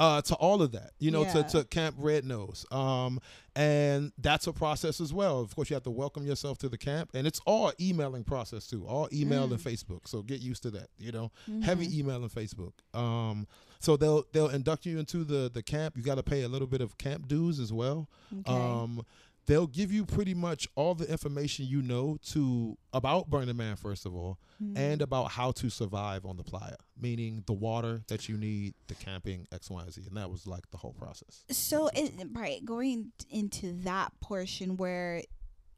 [0.02, 1.34] uh, to all of that, you know, Yeah.
[1.34, 2.66] to, to Camp Red Nose.
[2.72, 3.20] Um,
[3.56, 5.40] and that's a process as well.
[5.42, 7.12] Of course, you have to welcome yourself to the camp.
[7.14, 9.52] And it's all emailing process too, all email Mm.
[9.52, 10.08] and Facebook.
[10.08, 11.62] So get used to that, you know, Mm-hmm.
[11.62, 12.74] heavy email and Facebook.
[12.94, 13.48] Um,
[13.80, 15.98] so they'll they'll induct you into the, the camp.
[15.98, 18.08] You got to pay a little bit of camp dues as well.
[18.40, 18.52] Okay.
[18.52, 19.06] Um,
[19.52, 24.06] they'll give you pretty much all the information you know to about Burning Man first
[24.06, 24.78] of all, Mm-hmm.
[24.78, 28.94] and about how to survive on the playa, meaning the water that you need, the
[28.94, 31.44] camping, X, Y, and Z, and that was like the whole process.
[31.50, 35.24] So, it, right, going into that portion where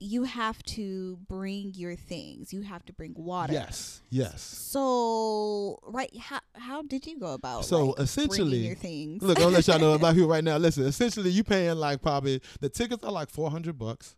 [0.03, 3.53] you have to bring your things, you have to bring water.
[3.53, 4.41] Yes, yes.
[4.41, 9.23] So, right, how how did you go about So, like, essentially- your things?
[9.23, 10.57] Look, I'll let y'all know about people right now.
[10.57, 14.15] Listen, essentially, you paying like probably the tickets are like four hundred bucks,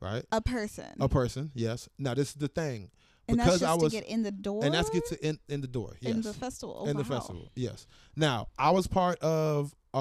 [0.00, 0.24] right?
[0.32, 1.88] a person, A person, yes.
[1.98, 2.90] Now this is the thing,
[3.28, 4.64] and that's because just I was, to get in the door.
[4.64, 6.12] and that's get to in, in the door, yes.
[6.12, 6.88] in the festival.
[6.88, 7.48] in the festival.
[7.54, 7.86] Yes.
[8.16, 9.98] Now I was part of uh,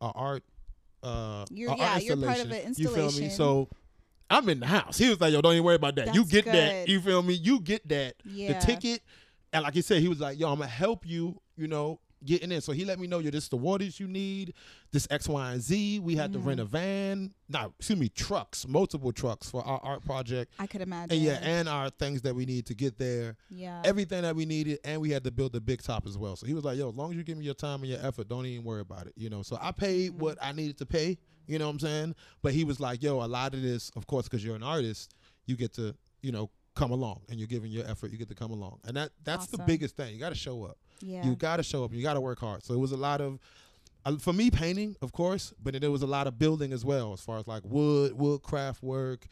[0.00, 0.44] a art.
[1.02, 3.02] Uh, You're- yeah, you're part of an installation.
[3.04, 3.30] You feel me?
[3.30, 3.68] So
[4.30, 4.96] I'm in the house.
[4.98, 6.14] He was like, "Yo, don't even worry about that.
[6.14, 6.88] you That's get that.
[6.88, 7.34] You feel me?
[7.34, 8.14] You get that.
[8.24, 8.58] Yeah.
[8.58, 9.02] The ticket."
[9.52, 11.40] And like he said, he was like, "Yo, I'm gonna help you.
[11.56, 14.06] You know." Getting in, so he let me know, yo, this is the waters you
[14.06, 14.52] need,
[14.92, 16.00] this X, Y, and Z.
[16.00, 16.70] We had to rent a Mm-hmm.
[16.72, 21.16] van, no, excuse me, trucks, multiple trucks for our art project, I could imagine.
[21.16, 23.80] and yeah, and our things that we need to get there yeah.
[23.86, 26.36] everything that we needed, and we had to build the big top as well.
[26.36, 28.04] So he was like, "Yo, as long as you give me your time and your
[28.06, 29.40] effort, don't even worry about it." You know.
[29.40, 30.20] So I paid Mm-hmm.
[30.22, 31.16] what I needed to pay.
[31.50, 32.14] You know what I'm saying?
[32.42, 35.14] But he was like, "Yo, a lot of this, of course, because you're an artist,
[35.46, 38.34] you get to, you know, come along, and you're giving your effort, you get to
[38.34, 40.14] come along, and that that's the biggest thing.
[40.14, 40.78] You got to show up.
[41.00, 41.24] yeah.
[41.26, 41.92] You got to show up.
[41.92, 42.62] You got to work hard.
[42.64, 43.38] So it was a lot of.
[44.06, 47.12] uh, For me, painting, of course, but there was a lot of building as well,
[47.12, 49.26] as far as like wood, woodcraft work,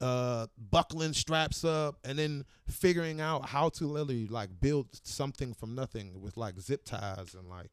[0.00, 5.74] uh, buckling straps up, and then figuring out how to literally like build something from
[5.74, 7.70] nothing with like zip ties and like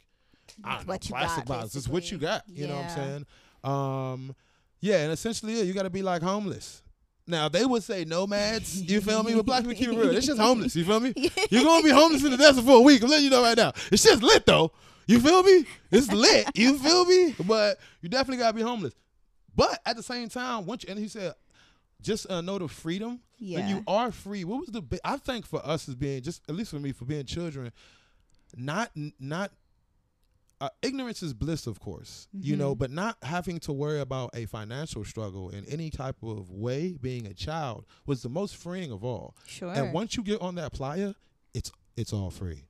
[0.63, 1.75] I don't What know, plastic got, bottles.
[1.75, 2.43] It's what you got.
[2.47, 3.25] You know what I'm saying?
[3.63, 4.35] Um,
[4.81, 6.81] yeah, and essentially, yeah, you got to be like homeless.
[7.27, 8.81] Now they would say nomads.
[8.81, 9.35] You feel me?
[9.35, 10.15] But black people keep it real.
[10.15, 10.75] It's just homeless.
[10.75, 11.13] You feel me?
[11.51, 13.03] You're gonna be homeless in the desert for a week.
[13.03, 13.71] I'm letting you know right now.
[13.91, 14.71] It's just lit though.
[15.05, 15.65] You feel me?
[15.91, 16.47] It's lit.
[16.55, 17.35] You feel me?
[17.45, 18.95] But you definitely gotta be homeless.
[19.55, 21.33] But at the same time, once you, and he said,
[22.01, 23.19] just a note of freedom.
[23.39, 23.69] When Yeah.
[23.69, 24.81] you are free, what was the?
[25.03, 27.71] I think for us as being just at least for me for being children,
[28.57, 29.51] not not.
[30.61, 32.79] Uh, ignorance is bliss, of course, you know, Mm-hmm.
[32.79, 37.25] but not having to worry about a financial struggle in any type of way, being
[37.27, 39.35] a child, was the most freeing of all.
[39.47, 39.71] Sure.
[39.73, 41.13] And once you get on that playa,
[41.53, 42.65] it's it's all free.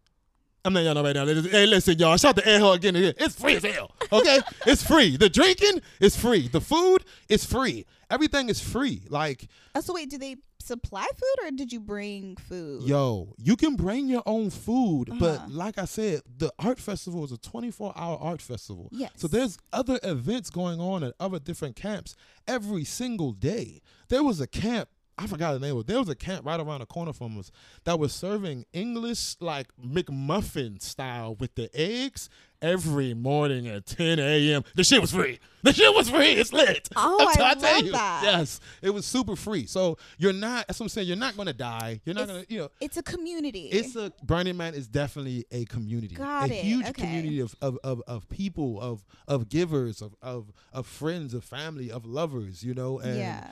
[0.66, 1.26] I'm not y'all know right now.
[1.26, 2.18] Hey, listen, y'all.
[2.18, 2.96] Shout the air hole again.
[2.96, 3.92] It's free as hell.
[4.12, 5.16] Okay, it's free.
[5.16, 6.48] The drinking is free.
[6.50, 7.86] The food is free.
[8.10, 9.04] Everything is free.
[9.10, 12.84] Like, Oh, so wait, do they supply food or did you bring food?
[12.84, 15.20] yo, you can bring your own food, Uh-huh.
[15.20, 18.90] but like I said, the art festival is a 24 hour art festival.
[18.92, 19.12] Yes.
[19.16, 22.16] So there's other events going on at other different camps
[22.48, 23.82] every single day.
[24.10, 24.90] There was a camp.
[25.20, 25.88] I forgot the name of it.
[25.88, 27.52] There was a camp right around the corner from us
[27.84, 32.30] that was serving English like McMuffin style with the eggs
[32.62, 34.64] every morning at 10 a.m.
[34.76, 35.40] The shit was free.
[35.64, 36.32] The shit was free.
[36.32, 36.90] It's lit.
[36.96, 37.92] Oh, I tell love you.
[37.94, 38.22] that.
[38.24, 39.66] Yes, it was super free.
[39.66, 40.68] So you're not.
[40.68, 41.08] That's what I'm saying.
[41.08, 42.00] You're not gonna die.
[42.06, 42.46] You're not It's- gonna.
[42.50, 42.70] You know.
[42.82, 43.68] It's a community.
[43.68, 46.64] It's a Burning Man is definitely a community, Got a it.
[46.64, 47.02] huge Okay.
[47.02, 51.92] community of, of, of, of people, of of givers, of, of of friends, of family,
[51.92, 52.64] of lovers.
[52.64, 53.52] You know, and yeah.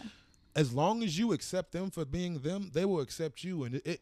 [0.58, 3.64] As long as you accept them for being them, they will accept you.
[3.64, 4.02] And it, it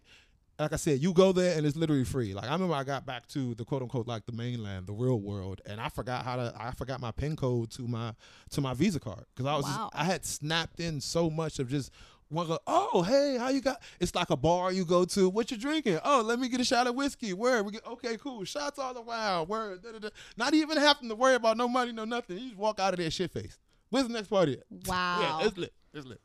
[0.58, 2.34] like I said, you go there and it's literally free.
[2.34, 5.20] Like I remember I got back to the quote unquote like the mainland, the real
[5.20, 8.14] world, and I forgot how to I forgot my pin code to my
[8.52, 9.90] to my Visa card because I was Wow.
[9.94, 11.92] just, I had snapped in so much of just
[12.30, 13.82] one go, oh hey, how you got?
[14.00, 15.30] It's like a bar you go to.
[15.30, 16.00] What you drinking?
[16.06, 17.34] Oh, let me get a shot of whiskey.
[17.34, 17.86] Where we get?
[17.86, 18.44] Okay, cool.
[18.46, 19.48] Shots all around.
[19.50, 19.76] Where?
[19.76, 20.10] Da, da, da.
[20.38, 22.38] Not even having to worry about no money, no nothing.
[22.38, 23.60] You just walk out of there shit faced.
[23.90, 24.54] Where's the next party?
[24.54, 24.88] At?
[24.88, 25.18] Wow.
[25.42, 25.74] Yeah, it's lit.
[25.94, 26.22] It's lit.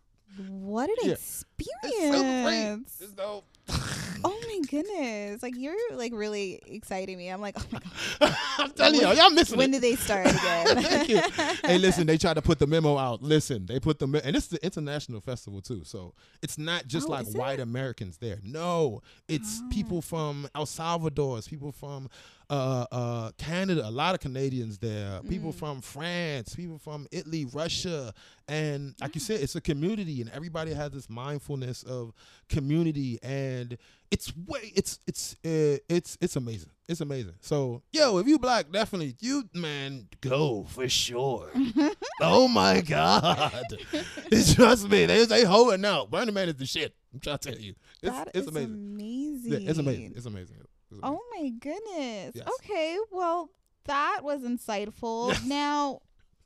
[0.48, 1.12] What an Yeah.
[1.12, 2.96] experience.
[3.00, 3.12] It's.
[3.12, 3.20] It's.
[4.22, 5.42] Oh my goodness.
[5.42, 7.28] Like you're like really exciting me.
[7.28, 7.78] I'm like, oh my
[8.20, 8.36] god.
[8.58, 9.76] I'm telling y'all, y'all missing When it.
[9.76, 10.82] do they start again?
[10.82, 11.22] Thank you.
[11.64, 13.22] Hey, listen, they tried to put the memo out.
[13.22, 15.84] Listen, they put the me- and it's the international festival too.
[15.84, 16.12] So
[16.42, 17.62] it's not just Oh, like white it?
[17.62, 18.40] Americans there.
[18.42, 19.68] No, it's ah.
[19.72, 22.10] people from El Salvador, it's people from
[22.50, 25.28] uh, uh, Canada, a lot of Canadians there, Mm.
[25.28, 28.12] people from France, people from Italy, Russia,
[28.48, 32.12] and like you said, it's a community, and everybody has this mindfulness of
[32.48, 33.78] community, and
[34.10, 37.34] it's way, it's it's uh, it's it's amazing, it's amazing.
[37.40, 41.50] So yo, if you black, definitely you man go for sure.
[42.20, 43.64] oh my god,
[44.54, 46.10] trust me, they they holding out.
[46.10, 46.94] Burning Man is the shit.
[47.14, 48.74] I'm trying to tell you, it's That it's is amazing.
[48.74, 49.52] amazing.
[49.62, 50.12] Yeah, it's amazing.
[50.16, 50.56] It's amazing.
[51.02, 52.32] Oh my goodness.
[52.34, 52.48] Yes.
[52.60, 53.50] Okay, well,
[53.84, 55.28] that was insightful.
[55.30, 55.44] Yes.
[55.44, 56.00] Now,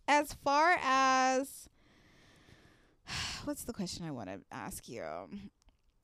[0.07, 1.69] as far as
[3.45, 5.05] what's the question I want to ask you?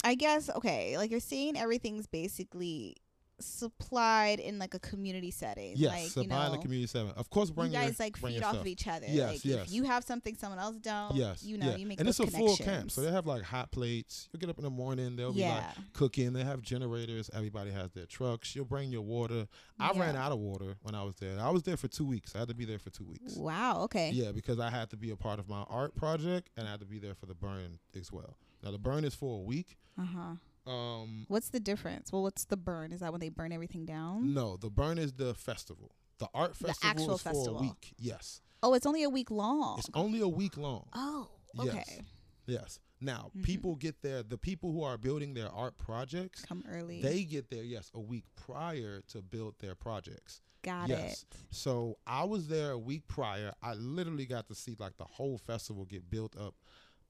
[0.02, 2.96] I guess okay, like you're saying everything's basically
[3.40, 5.74] supplied in like a community setting.
[5.76, 7.12] Yes, like, you buying know, the community setting.
[7.16, 8.60] Of course, you bring guys your, like feed off stuff.
[8.60, 9.06] of each other.
[9.08, 9.66] Yes, like yes.
[9.66, 11.76] if you have something someone else don't, Yes, you know, yeah.
[11.76, 14.28] you make and it's a full camp, so they have like hot plates.
[14.32, 16.32] You get up in the morning, they'll be like cooking.
[16.32, 17.30] They have generators.
[17.34, 18.54] Everybody has their trucks.
[18.54, 19.46] You'll bring your water.
[19.78, 21.38] I ran out of water when I was there.
[21.40, 22.34] I was there for two weeks.
[22.34, 23.36] I had to be there for two weeks.
[23.36, 24.10] Wow, okay.
[24.10, 26.80] Yeah, because I had to be a part of my art project and I had
[26.80, 28.36] to be there for the burn as well.
[28.62, 29.76] Now the burn is for a week.
[29.98, 30.34] Uh-huh.
[30.70, 32.12] Um, What's the difference?
[32.12, 32.92] Well, what's the burn?
[32.92, 34.32] Is that when they burn everything down?
[34.34, 35.90] no, the burn is the festival.
[36.18, 37.58] The art The festival actual is for festival.
[37.58, 37.94] a week.
[37.98, 39.78] Yes, Oh, it's only a week long.
[39.78, 40.86] it's only a week long.
[40.92, 41.68] oh, Yes.
[41.74, 42.02] okay.
[42.46, 42.78] Yes.
[43.00, 43.42] Now Mhm.
[43.42, 44.22] people get there.
[44.22, 47.00] The people who are building their art projects, Come early.
[47.00, 47.64] they get there.
[47.64, 50.42] Yes, a week prior to build their projects.
[50.62, 51.22] Got yes.
[51.22, 51.38] it.
[51.50, 53.54] So I was there a week prior.
[53.62, 56.54] I literally got to see like the whole festival get built up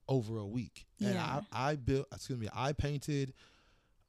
[0.09, 0.87] over a week.
[1.01, 1.41] And Yeah.
[1.53, 3.33] I, I built excuse me, I painted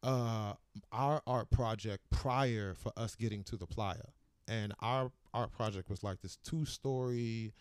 [0.04, 0.54] uh
[0.92, 4.10] our art project prior for us getting to the playa.
[4.48, 7.54] And our art project was like this two story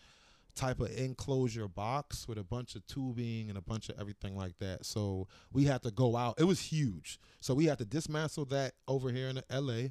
[0.53, 4.57] type of enclosure box with a bunch of tubing and a bunch of everything like
[4.59, 4.85] that.
[4.85, 6.35] So we had to go out.
[6.39, 7.19] It was huge.
[7.39, 9.89] So we had to dismantle that over here in LA,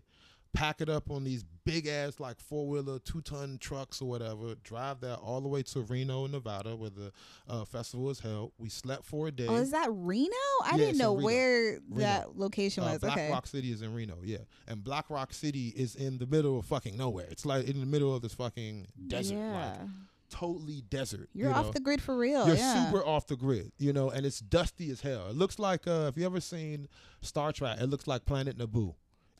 [0.52, 4.54] pack it up on these big ass like four wheeler, two ton trucks or whatever,
[4.64, 7.12] drive that all the way to Reno, Nevada, where the
[7.48, 8.52] uh, festival is held.
[8.58, 9.46] We slept for a day.
[9.48, 10.28] Oh, is that Reno?
[10.64, 12.00] I Yeah, didn't know where Reno.
[12.00, 12.98] that location Uh, was.
[13.00, 13.30] Black okay.
[13.30, 16.66] Rock City is in Reno, yeah, and Black Rock City is in the middle of
[16.66, 17.26] fucking nowhere.
[17.30, 19.52] It's like in the middle of this fucking desert, Yeah.
[19.78, 19.88] like
[20.30, 21.28] totally desert.
[21.32, 22.46] You're you off the grid for real.
[22.46, 22.86] You're yeah.
[22.90, 25.28] super off the grid, you know, and it's dusty as hell.
[25.28, 26.88] It looks like uh, if you ever seen
[27.20, 28.94] Star Trek, it looks like Planet Naboo.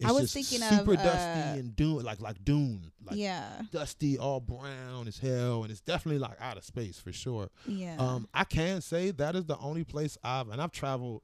[0.05, 3.63] I was thinking of, super uh, dusty and dune, like like Dune, like yeah.
[3.71, 7.51] dusty, all brown as hell, and it's definitely like out of space for sure.
[7.67, 7.97] Yeah.
[7.99, 11.23] Um, I can say that is the only place I've and I've traveled.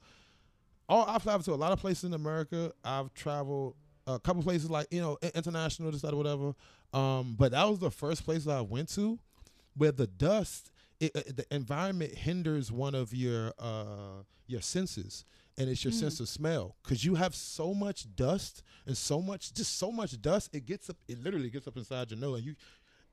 [0.88, 2.72] Oh, I've traveled to a lot of places in America.
[2.84, 3.74] I've traveled
[4.06, 6.54] a couple places like you know international, this that or whatever.
[6.92, 9.18] Um, but that was the first place I went to
[9.76, 15.24] where the dust, it, uh, the environment hinders one of your uh your senses.
[15.58, 16.00] And it's your Mm.
[16.00, 20.20] sense of smell, because you have so much dust and so much, just so much
[20.20, 20.50] dust.
[20.54, 22.38] It gets up, it literally gets up inside your nose.
[22.38, 22.56] And you,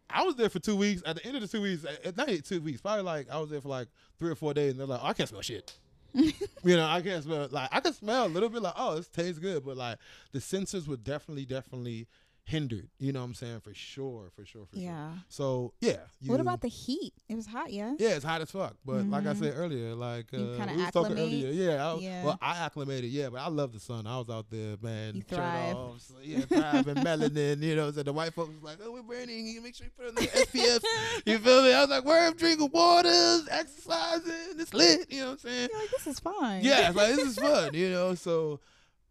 [0.10, 1.02] I was there for two weeks.
[1.06, 3.50] At the end of the two weeks, at not two weeks, probably like I was
[3.50, 3.88] there for like
[4.20, 5.78] three or four days, and they're like, oh, I can't smell shit.
[6.14, 6.32] you
[6.64, 9.40] know, I can't smell like I can smell a little bit like oh, this tastes
[9.40, 9.98] good, but like
[10.32, 12.08] the senses were definitely, definitely
[12.46, 12.90] hindered.
[13.00, 13.62] You know what I'm saying?
[13.62, 14.84] For sure, for sure, for sure.
[14.84, 15.12] Yeah.
[15.30, 15.98] So yeah.
[16.26, 17.14] What about the heat?
[17.30, 17.94] It was hot, yeah.
[17.98, 18.76] Yeah, it's hot as fuck.
[18.86, 19.40] But like I Mhm.
[19.40, 21.20] said earlier, like uh, You kinda we was talking acclimate?
[21.20, 21.52] earlier.
[21.52, 22.26] Yeah, I, Yeah.
[22.26, 23.12] Well, I acclimated.
[23.12, 24.06] Yeah, but I love the sun.
[24.08, 25.16] I was out there, man.
[25.16, 25.76] You thrive.
[25.76, 27.62] off, so, yeah, thrive and melanin.
[27.62, 29.48] You know, so the white folks was like, "Oh, we're burning.
[29.48, 30.84] You make sure you put on the SPF."
[31.26, 31.74] you feel me?
[31.74, 34.60] I was like, "Where I'm drinking waters, exercising.
[34.60, 35.70] It's lit." You know what I'm saying?
[35.72, 36.64] You're like, this is fine.
[36.64, 37.74] Yeah, like this is fun.
[37.74, 38.60] You know, so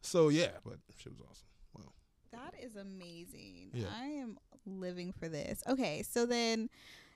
[0.02, 1.46] so yeah, but shit was awesome.
[2.62, 3.70] Is amazing.
[3.74, 3.86] Yeah.
[4.00, 5.62] I am living for this.
[5.68, 6.68] Okay, so then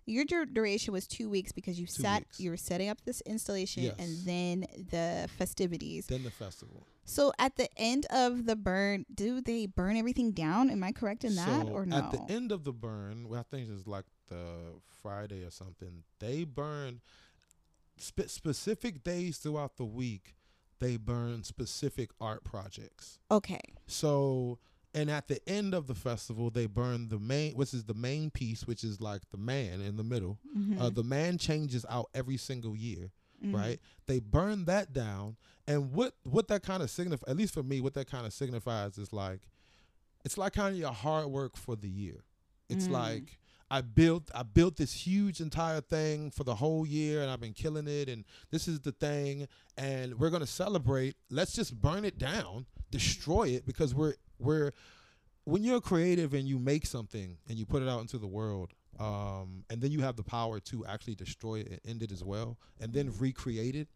[0.04, 2.40] your dur- duration was two weeks because you Two sat weeks.
[2.40, 3.94] you were setting up this installation Yes.
[3.98, 6.06] and then the festivities.
[6.06, 6.86] Then the festival.
[7.04, 10.70] So at the end of the burn, do they burn everything down?
[10.70, 11.96] Am I correct in that or no?
[11.98, 16.02] At the end of the burn, well, I think it's like the Friday or something.
[16.18, 17.00] They burn
[17.96, 20.34] spe- specific days throughout the week.
[20.80, 23.18] They burn specific art projects.
[23.30, 23.60] okay.
[23.86, 24.58] So,
[24.96, 28.30] and at the end of the festival, they burn the main, which is the main
[28.30, 30.38] piece, which is like the man in the middle.
[30.56, 30.80] Mhm.
[30.80, 33.12] Uh, the man changes out every single year
[33.44, 33.54] Mhm.
[33.54, 33.80] right?
[34.06, 37.80] They burn that down, and what what that kind of signifies, at least for me,
[37.80, 39.42] what that kind of signifies is like,
[40.24, 42.24] it's like kind of your hard work for the year.
[42.68, 42.92] It's Mm.
[42.92, 43.38] like
[43.70, 47.52] I built I built this huge entire thing for the whole year, and I've been
[47.52, 51.16] killing it, and this is the thing, and we're gonna celebrate.
[51.30, 54.72] Let's just burn it down, destroy it, because we're we're
[55.44, 58.72] when you're creative and you make something and you put it out into the world,
[58.98, 62.24] um, and then you have the power to actually destroy it and end it as
[62.24, 63.88] well, and then recreate it.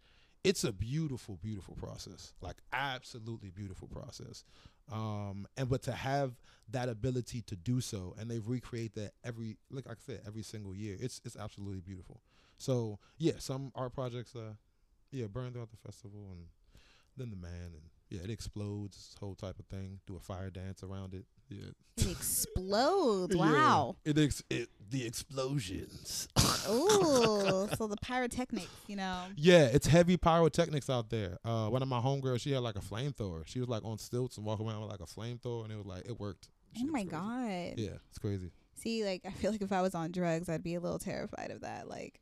[0.42, 2.32] It's a beautiful, beautiful process.
[2.40, 4.44] Like absolutely beautiful process.
[4.90, 6.32] Um, and but to have
[6.70, 10.74] that ability to do so, and they recreate that every, like I said, every single
[10.74, 12.22] year, it's it's absolutely beautiful.
[12.58, 14.54] So yeah, some art projects, uh,
[15.12, 16.46] yeah, burn throughout the festival, and
[17.16, 20.00] then the man, and yeah, it explodes, this whole type of thing.
[20.06, 21.24] Do a fire dance around it.
[21.48, 21.70] Yeah.
[21.96, 23.34] It explodes.
[23.36, 23.40] Yeah.
[23.40, 23.96] Wow.
[24.04, 26.28] It, ex- it the explosions.
[26.70, 27.68] Ooh.
[27.76, 29.22] so the pyrotechnics, you know.
[29.36, 31.38] Yeah, it's heavy pyrotechnics out there.
[31.44, 33.46] Uh, one of my homegirls, she had like a flamethrower.
[33.46, 35.86] She was like on stilts and walking around with like a flamethrower, and it was
[35.86, 36.48] like it worked.
[36.80, 37.74] Oh my god.
[37.76, 38.50] Yeah, it's crazy.
[38.74, 41.50] See, like I feel like if I was on drugs, I'd be a little terrified
[41.50, 41.88] of that.
[41.88, 42.20] Like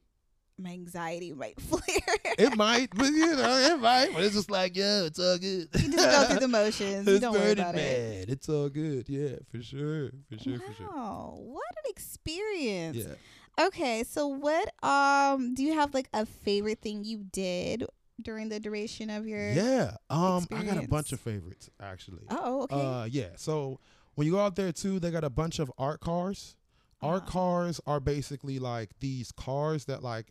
[0.59, 2.17] my anxiety might flare.
[2.39, 4.13] It might, but you know, it might.
[4.13, 5.69] But it's just like, yeah, it's all good.
[5.75, 7.07] you just go through the motions.
[7.07, 8.27] You it's don't worry about it.
[8.27, 8.31] bad.
[8.31, 9.09] It's all good.
[9.09, 10.87] Yeah, for sure, for sure, for sure.
[10.95, 12.97] Wow, what an experience.
[12.97, 13.67] Yeah.
[13.67, 17.85] Okay, so what um do you have like a favorite thing you did
[18.21, 19.93] during the duration of your Yeah.
[20.11, 22.23] Um, I got a bunch of favorites actually.
[22.31, 22.77] Oh, okay.
[22.81, 23.29] Uh, yeah.
[23.37, 23.81] So
[24.15, 26.57] when you go out there too, they got a bunch of art cars.
[27.01, 27.21] Uh-huh.
[27.21, 30.27] cars are basically like these cars that like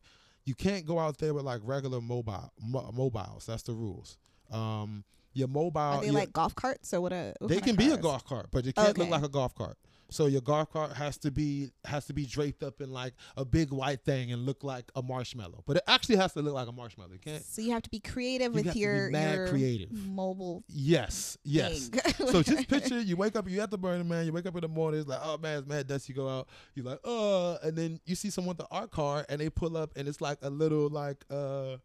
[0.46, 3.46] you can't go out there with like regular mobile mo- mobiles.
[3.46, 4.18] That's the rules.
[4.52, 5.04] Um,
[5.34, 5.80] your mobile.
[5.80, 7.14] Are they your- like golf carts or what?
[7.14, 9.54] A, what they can be a golf cart, but it can't look like a golf
[9.56, 9.78] cart.
[10.10, 13.44] So your golf cart has to be has to be draped up in like a
[13.44, 15.64] big white thing and look like a marshmallow.
[15.66, 17.12] But it actually has to look like a marshmallow.
[17.14, 17.44] It can't.
[17.44, 19.92] So you have to be creative You with got to be your mad your creative.
[19.92, 21.38] mobile Yes.
[21.44, 21.90] Yes.
[22.18, 24.62] so just picture you wake up, you at the Burning Man, you wake up in
[24.62, 26.08] the morning, it's like, oh man, it's mad dust.
[26.08, 29.26] You go out, you're like, uh, and then you see someone with the art car
[29.28, 31.78] and they pull up and it's like a little like uh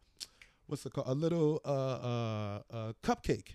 [0.66, 1.08] what's it called?
[1.08, 3.54] A little uh uh uh cupcake.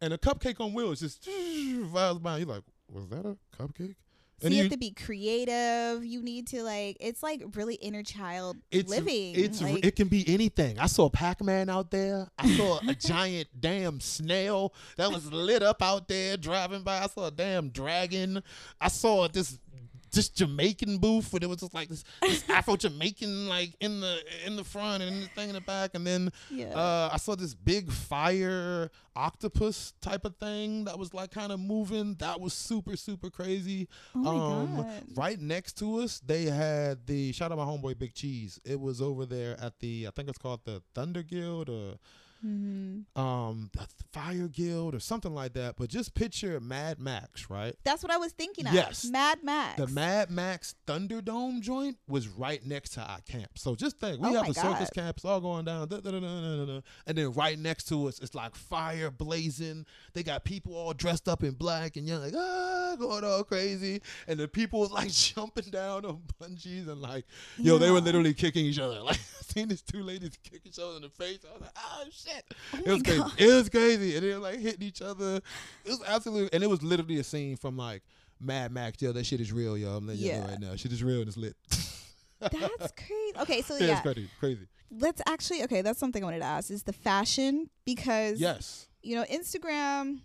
[0.00, 1.24] And a cupcake on wheels just
[1.90, 2.38] flies by.
[2.38, 3.94] You're like, was that a cupcake?
[4.40, 6.04] So And you, you- have to be creative.
[6.04, 9.34] You need to like it's like really inner child It's living.
[9.34, 10.78] It's like, it can be anything.
[10.78, 12.28] I saw Pac Man out there.
[12.38, 17.02] I saw a giant damn snail that was lit up out there driving by.
[17.02, 18.42] I saw a damn dragon.
[18.80, 19.58] I saw this
[20.12, 24.18] this Jamaican booth where there was just like this, this Afro Jamaican like in the
[24.44, 26.74] in the front and the thing in the back, and then yeah.
[26.74, 31.60] uh, I saw this big fire octopus type of thing that was like kind of
[31.60, 32.14] moving.
[32.18, 33.88] That was super super crazy.
[34.14, 35.02] oh um, god.
[35.14, 38.60] Right next to us, they had the shout out my homeboy Big Cheese.
[38.64, 41.96] It was over there at the I think it's called the Thunder Guild or
[42.46, 45.76] hmm um the Fire Guild or something like that.
[45.76, 47.74] But just picture Mad Max, right?
[47.84, 48.72] That's what I was thinking of.
[48.72, 49.04] Yes.
[49.04, 49.78] Mad Max.
[49.78, 53.50] The Mad Max Thunderdome joint was right next to our camp.
[53.58, 56.10] So just think, we Oh have a circus camp, it's all going down, da, da,
[56.10, 59.84] da, and then right next to us, it's like fire blazing.
[60.14, 64.00] They got people all dressed up in black, and you're like, ah, going all crazy.
[64.26, 67.24] And the people was like jumping down on bungees and like,
[67.58, 69.00] yo, they were literally kicking each other.
[69.06, 71.38] Like, I seen these two ladies kick each other in the face.
[71.48, 72.35] I was like, oh shit.
[72.74, 73.18] Oh it was crazy.
[73.18, 73.32] God.
[73.38, 74.16] It was crazy.
[74.16, 75.36] And they were like hitting each other.
[75.84, 78.02] It was absolutely, and it was literally a scene from like
[78.40, 79.00] Mad Max.
[79.02, 79.96] Yo, that shit is real, yo.
[79.96, 80.76] I'm letting you know right now.
[80.76, 81.56] Shit is real and it's lit.
[82.40, 83.38] That's crazy.
[83.40, 84.00] Okay, so yeah, yeah.
[84.02, 84.66] crazy, crazy.
[84.90, 85.82] let's actually okay.
[85.82, 88.88] That's something I wanted to ask is the fashion because Yes.
[89.02, 90.20] you know Instagram.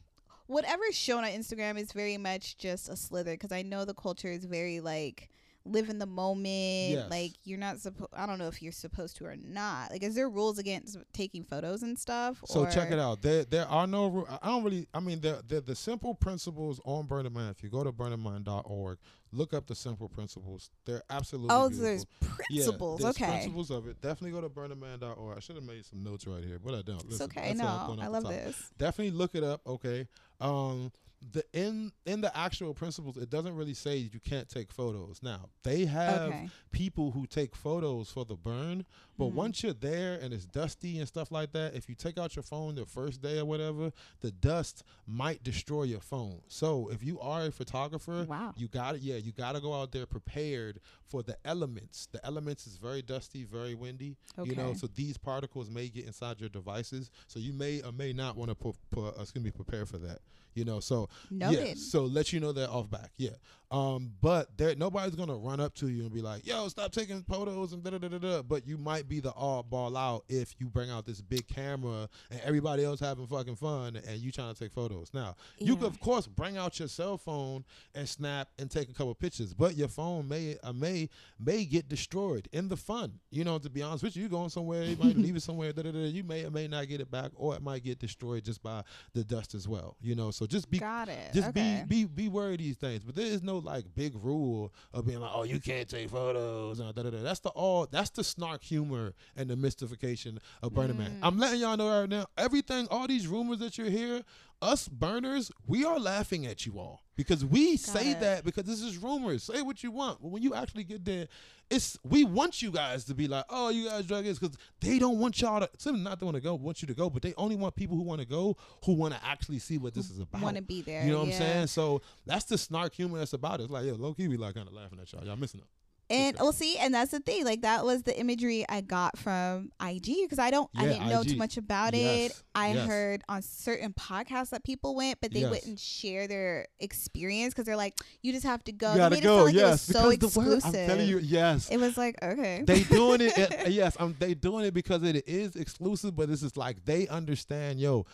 [0.47, 3.93] Whatever is shown on Instagram is very much just a slither because I know the
[3.93, 5.29] culture is very like
[5.65, 6.45] live in the moment.
[6.47, 7.09] Yes.
[7.11, 8.09] Like you're not supposed.
[8.15, 9.91] I don't know if you're supposed to or not.
[9.91, 12.41] Like, is there rules against taking photos and stuff?
[12.45, 13.21] So check it out.
[13.21, 14.07] There there are no.
[14.07, 14.87] ru- I don't really.
[14.93, 17.49] I mean, the the the simple principles on Burning Man.
[17.51, 18.97] If you go to burningman.org,
[19.31, 20.71] look up the simple principles.
[20.85, 21.49] They're absolutely.
[21.51, 22.27] Oh, so there's Yeah,
[22.63, 23.01] principles.
[23.01, 23.31] there's okay.
[23.31, 24.01] Principles of it.
[24.01, 25.37] Definitely go to burningman.org.
[25.37, 27.03] I should have made some notes right here, but I don't.
[27.05, 27.53] It's okay.
[27.53, 28.71] No, I love this.
[28.77, 29.61] Definitely look it up.
[29.67, 30.07] Okay.
[30.39, 30.91] Um.
[31.31, 35.19] The in in the actual principles, it doesn't really say you can't take photos.
[35.21, 36.49] Now they have Okay.
[36.71, 38.85] people who take photos for the burn,
[39.21, 39.35] but Mhm.
[39.35, 42.41] once you're there and it's dusty and stuff like that, if you take out your
[42.41, 46.41] phone the first day or whatever, the dust might destroy your phone.
[46.47, 48.53] So if you are a photographer, Wow.
[48.57, 52.07] you got to yeah, you got to go out there prepared for the elements.
[52.11, 54.15] The elements is very dusty, very windy.
[54.39, 54.49] Okay.
[54.49, 57.11] You know, so these particles may get inside your devices.
[57.27, 59.99] So you may or may not want to put, put uh, excuse me, prepare for
[59.99, 60.19] that.
[60.53, 63.35] You know, so yeah, so let you know that off back, yeah.
[63.71, 67.23] Um, but there nobody's gonna run up to you and be like, "Yo, stop taking
[67.23, 68.41] photos," and da da da da da.
[68.41, 72.39] But you might be the oddball out if you bring out this big camera and
[72.45, 75.11] everybody else having fucking fun and you trying to take photos.
[75.13, 78.93] Now you could of course bring out your cell phone and snap and take a
[78.93, 83.19] couple pictures, but your phone may uh, may may get destroyed in the fun.
[83.31, 85.73] You know, to be honest with you, you going somewhere, you might leave it somewhere,
[85.73, 87.99] da, da, da, you may or may not get it back, or it might get
[87.99, 88.81] destroyed just by
[89.13, 89.97] the dust as well.
[89.99, 91.33] You know, so just be Got it.
[91.33, 91.83] just okay.
[91.85, 93.03] be be be wary of these things.
[93.03, 96.79] But there is no like big rule of being like, oh, you can't take photos.
[96.79, 97.21] And da, da, da.
[97.21, 97.87] That's the all.
[97.91, 98.90] That's the snark humor
[99.35, 101.11] and the mystification of Burning Man.
[101.11, 101.19] Mm.
[101.23, 102.25] I'm letting y'all know right now.
[102.37, 104.21] Everything, all these rumors that you're here,
[104.61, 108.19] us burners, we are laughing at you all because we say it.
[108.19, 109.43] that because this is rumors.
[109.43, 111.27] Say what you want, but when you actually get there,
[111.69, 114.99] it's we want you guys to be like, oh, you guys drug is because they
[114.99, 115.69] don't want y'all to.
[115.77, 117.95] Some not to want to go, want you to go, but they only want people
[117.95, 120.41] who want to go who want to actually see what this is about.
[120.41, 121.05] Want to be there?
[121.05, 121.35] You know what yeah.
[121.35, 121.67] I'm saying?
[121.67, 123.63] So that's the snark humor that's about it.
[123.63, 125.25] It's like, yeah, low key, we like kind of laughing at y'all.
[125.25, 125.67] Y'all missing it.
[126.11, 127.45] And well, see, and that's the thing.
[127.45, 131.23] Like that was the imagery I got from IG because I don't, I didn't know
[131.23, 132.33] too much about it.
[132.53, 132.87] I yes.
[132.87, 135.49] heard on certain podcasts that people went, but they Yes.
[135.49, 138.91] wouldn't share their experience because they're like, you just have to go.
[138.91, 140.53] You gotta it go, like yes, it was so because the word.
[140.55, 140.81] exclusive.
[140.81, 141.69] I'm telling you, yes.
[141.69, 142.63] it was like okay.
[142.65, 143.37] they doing it.
[143.37, 147.07] At, yes, um, they doing it because it is exclusive, but this is like they
[147.07, 147.79] understand.
[147.79, 148.05] Yo,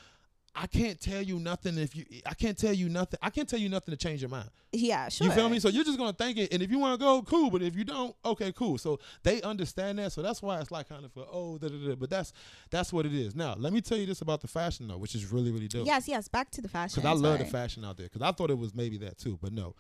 [0.60, 2.04] I can't tell you nothing if you.
[2.26, 3.20] I can't tell you nothing.
[3.22, 4.50] I can't tell you nothing to change your mind.
[4.72, 5.28] yeah, sure.
[5.28, 5.60] You feel me?
[5.60, 7.52] So you're just gonna think it, and if you want to go, cool.
[7.52, 8.80] But if you don't, okay, cool.
[8.80, 10.14] So they understand that.
[10.14, 11.96] So that's why it's like kind of a, oh, da, da, da.
[11.96, 12.34] but that's
[12.72, 13.36] that's what it is.
[13.36, 15.86] Now let me tell you this about the fashion though, which is really really dope.
[15.86, 16.28] Yes, yes.
[16.28, 17.02] Back to the fashion.
[17.04, 18.08] Because I love the fashion out there.
[18.08, 19.76] Because I thought it was maybe that too, but no,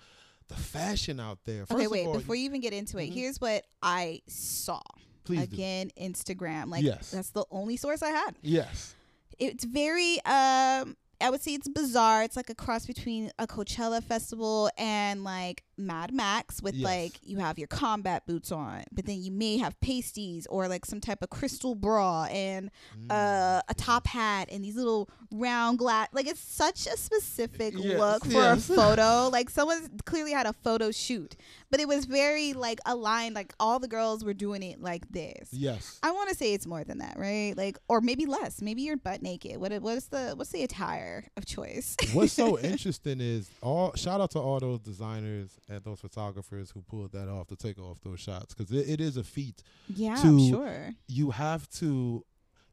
[0.47, 1.65] the fashion out there.
[1.65, 2.05] First Okay, wait.
[2.05, 3.13] all, before you even get into it, Mhm.
[3.13, 4.81] here's what I saw.
[5.23, 5.55] please do.
[5.55, 6.69] Again, Instagram.
[6.69, 7.11] Like Yes.
[7.11, 8.35] that's the only source I had.
[8.41, 8.93] Yes.
[9.39, 12.23] It's very um I would say it's bizarre.
[12.23, 16.83] It's like a cross between a Coachella festival and like Mad Max with Yes.
[16.85, 20.85] like you have your combat boots on, but then you may have pasties or like
[20.85, 23.11] some type of crystal bra and Mm.
[23.11, 26.07] uh, a top hat and these little round glass.
[26.13, 28.69] Like it's such a specific Yes, look for yes.
[28.69, 29.29] a photo.
[29.31, 31.35] like someone clearly had a photo shoot,
[31.69, 33.35] but it was very like aligned.
[33.35, 35.49] Like all the girls were doing it like this.
[35.51, 35.99] Yes.
[36.03, 37.53] I want to say it's more than that, right?
[37.57, 38.61] Like, or maybe less.
[38.61, 39.57] Maybe you're butt naked.
[39.57, 39.71] What?
[39.81, 41.95] What's the What's the attire of choice?
[42.13, 46.81] What's so interesting is all shout out to all those designers and those photographers who
[46.81, 49.63] pulled that off to take off those shots because it, it is a feat.
[49.87, 50.89] yeah, to- I'm sure.
[51.07, 52.25] You have to,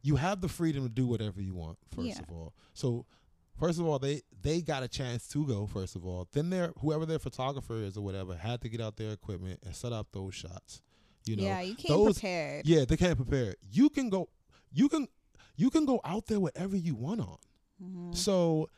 [0.02, 1.78] you have the freedom to do whatever you want.
[1.94, 2.18] First Yeah.
[2.20, 3.06] of all, so
[3.58, 5.66] first of all, they they got a chance to go.
[5.66, 8.96] First of all, then their whoever their photographer is or whatever had to get out
[8.96, 10.82] their equipment and set up those shots.
[11.26, 12.66] You know, yeah, you came those- prepared.
[12.66, 13.54] yeah, they can't prepare.
[13.72, 14.28] You can go,
[14.70, 15.08] you can,
[15.56, 17.38] you can go out there whatever you want on.
[17.82, 18.14] Mhm.
[18.14, 18.68] So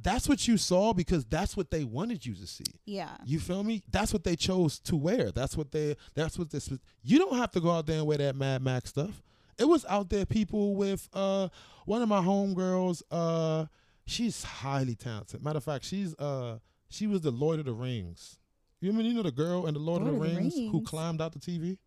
[0.00, 2.64] that's what you saw because that's what they wanted you to see.
[2.84, 3.10] Yeah.
[3.24, 3.82] You feel me?
[3.90, 5.30] That's what they chose to wear.
[5.30, 5.96] That's what they.
[6.14, 6.70] That's what this.
[7.02, 9.22] You don't have to go out there and wear that Mad Max stuff.
[9.58, 11.48] It was out there people with uh
[11.86, 13.02] one of my homegirls.
[13.10, 13.66] Uh,
[14.04, 15.42] she's highly talented.
[15.42, 18.38] Matter of fact, she's uh she was the Lord of the Rings.
[18.80, 20.54] You mean you know the girl in the Lord, Lord of the of the Rings,
[20.54, 21.78] who climbed out the TV?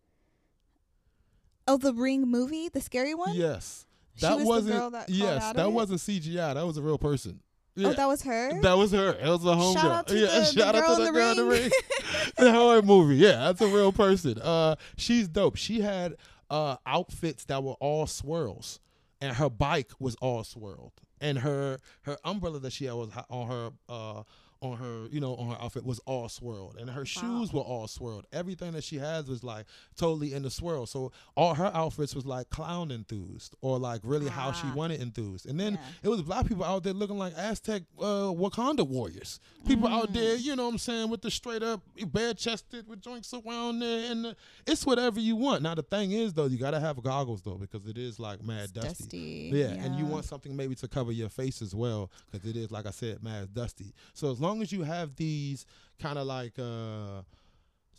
[1.66, 3.34] Oh, the Ring movie, the scary one.
[3.34, 3.86] Yes,
[4.20, 5.72] that was wasn't girl that yes, that it?
[5.72, 6.54] wasn't CGI.
[6.54, 7.40] That was a real person.
[7.86, 8.60] Oh, that was her.
[8.60, 9.10] That was her.
[9.10, 9.74] It was a homegirl.
[9.74, 11.44] Shout out to yeah, the- the shout out girl to in the girl in the
[11.44, 11.70] ring.
[12.38, 13.16] the horror movie.
[13.16, 14.38] Yeah, that's a real person.
[14.40, 15.56] Uh, she's dope.
[15.56, 16.16] She had
[16.50, 18.80] uh outfits that were all swirls,
[19.20, 23.46] and her bike was all swirled, and her her umbrella that she had was on
[23.48, 24.22] her uh
[24.60, 27.86] on her, you know, on her outfit was all swirled, and her shoes were all
[27.86, 28.26] swirled.
[28.32, 30.86] Everything that she has was like totally in the swirl.
[30.86, 34.74] So all her outfits was like clown enthused, or like really how she Ah.
[34.74, 35.46] wanted enthused.
[35.46, 35.80] And then Yeah.
[36.04, 39.38] it was black people out there looking like Aztec uh, Wakanda warriors.
[39.66, 40.42] People out there, Mm.
[40.42, 41.82] you know what I'm saying, with the straight up
[42.12, 44.36] bare chested with joints around there, and the,
[44.66, 45.62] it's whatever you want.
[45.62, 48.72] Now the thing is though, you gotta have goggles though because it is like mad
[48.72, 48.88] dusty.
[49.04, 49.50] dusty.
[49.54, 52.70] Yeah, and you want something maybe to cover your face as well, because it is,
[52.70, 53.92] like I said, mad dusty.
[54.14, 55.66] So as long as you have these
[56.00, 57.22] kind of like uh,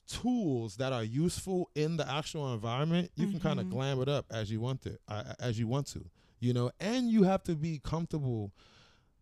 [0.07, 4.25] tools that are useful in the actual environment, you can kind of glam it up
[4.31, 6.03] as you want to, uh, as you want to,
[6.39, 6.71] you know.
[6.79, 8.51] And you have to be comfortable.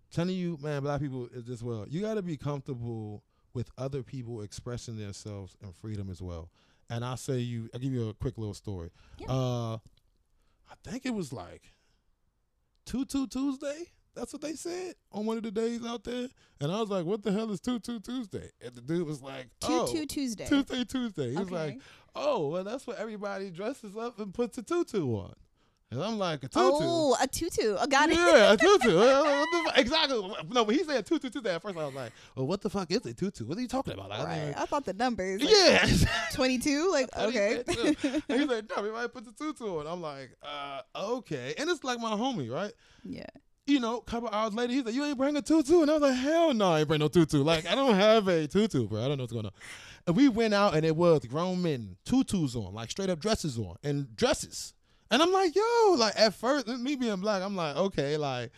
[0.10, 1.86] Telling you, man, black people is this well.
[1.90, 3.24] You got to be comfortable
[3.54, 6.50] with other people expressing themselves in freedom as well.
[6.90, 8.90] And I'll say you, I'll give you a quick little story.
[9.18, 9.28] Yeah.
[9.28, 9.78] Uh,
[10.70, 11.74] I think it was like
[12.86, 13.92] Tutu Tuesday.
[14.18, 16.28] That's what they said on one of the days out there.
[16.60, 18.50] And I was like, what the hell is Tutu Tuesday?
[18.66, 20.48] And the dude was like, Two oh, two Tuesday.
[20.48, 21.32] Tuesday Tuesday.
[21.32, 21.80] He was like,
[22.16, 25.34] oh, well, that's what everybody dresses up and puts a tutu on.
[25.90, 26.60] And I'm like, a tutu?
[26.60, 27.78] Oh, a tutu.
[27.80, 28.16] I got it.
[28.16, 28.98] Yeah, a tutu.
[28.98, 30.34] Uh, fu- exactly.
[30.50, 31.78] No, but he said tutu Tuesday at first.
[31.78, 33.46] I was like, well, what the fuck is a tutu?
[33.46, 34.10] What are you talking about?
[34.10, 34.46] Like, I Right.
[34.48, 35.42] mean, I thought the numbers.
[35.42, 35.88] Like yeah.
[36.34, 36.90] 22.
[36.92, 37.64] Like, okay.
[37.68, 37.78] and
[38.28, 39.88] he's like, no, everybody put the tutu on.
[39.88, 41.54] I'm like, uh, okay.
[41.58, 42.74] And it's like my homie, right?
[43.06, 43.24] yeah.
[43.68, 45.82] You know, a couple hours later, he's like, you ain't bring a tutu?
[45.82, 47.44] And I was like, hell no, I ain't bring no tutu.
[47.44, 49.04] Like, I don't have a tutu, bro.
[49.04, 49.52] I don't know what's going on.
[50.08, 53.60] And we went out and it was grown men, tutus on, like straight up dresses
[53.60, 54.74] on, and dresses.
[55.12, 58.52] And I'm like, yo, like at first, me being black, I'm like, okay, like,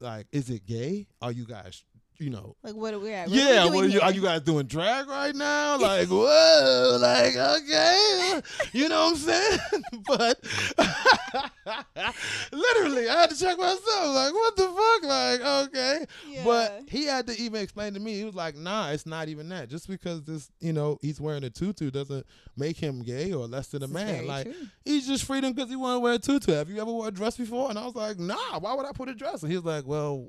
[0.00, 1.06] like, is it gay?
[1.22, 1.82] Are you guys,
[2.22, 3.28] you know, Like, what are we at?
[3.28, 5.76] yeah, what what are you, are you guys doing drag right now?
[5.82, 8.40] Like, whoa, like, okay,
[8.72, 9.58] you know what I'm saying?
[10.06, 10.38] but
[12.52, 14.14] literally, I had to check myself.
[14.14, 15.02] Like, what the fuck?
[15.04, 16.06] Like, okay.
[16.28, 16.42] here?
[16.44, 18.14] But he had to even explain to me.
[18.14, 19.68] He was like, "Nah, it's not even that.
[19.68, 23.68] Just because this, you know, he's wearing a tutu doesn't make him gay or less
[23.68, 24.26] than a This man.
[24.26, 24.54] Like, true.
[24.84, 26.52] he's just freedom because he want to wear a tutu.
[26.52, 28.58] Have you ever wore a dress before?" And I was like, "Nah.
[28.60, 30.28] Why would I put a dress?" And he was like, "Well,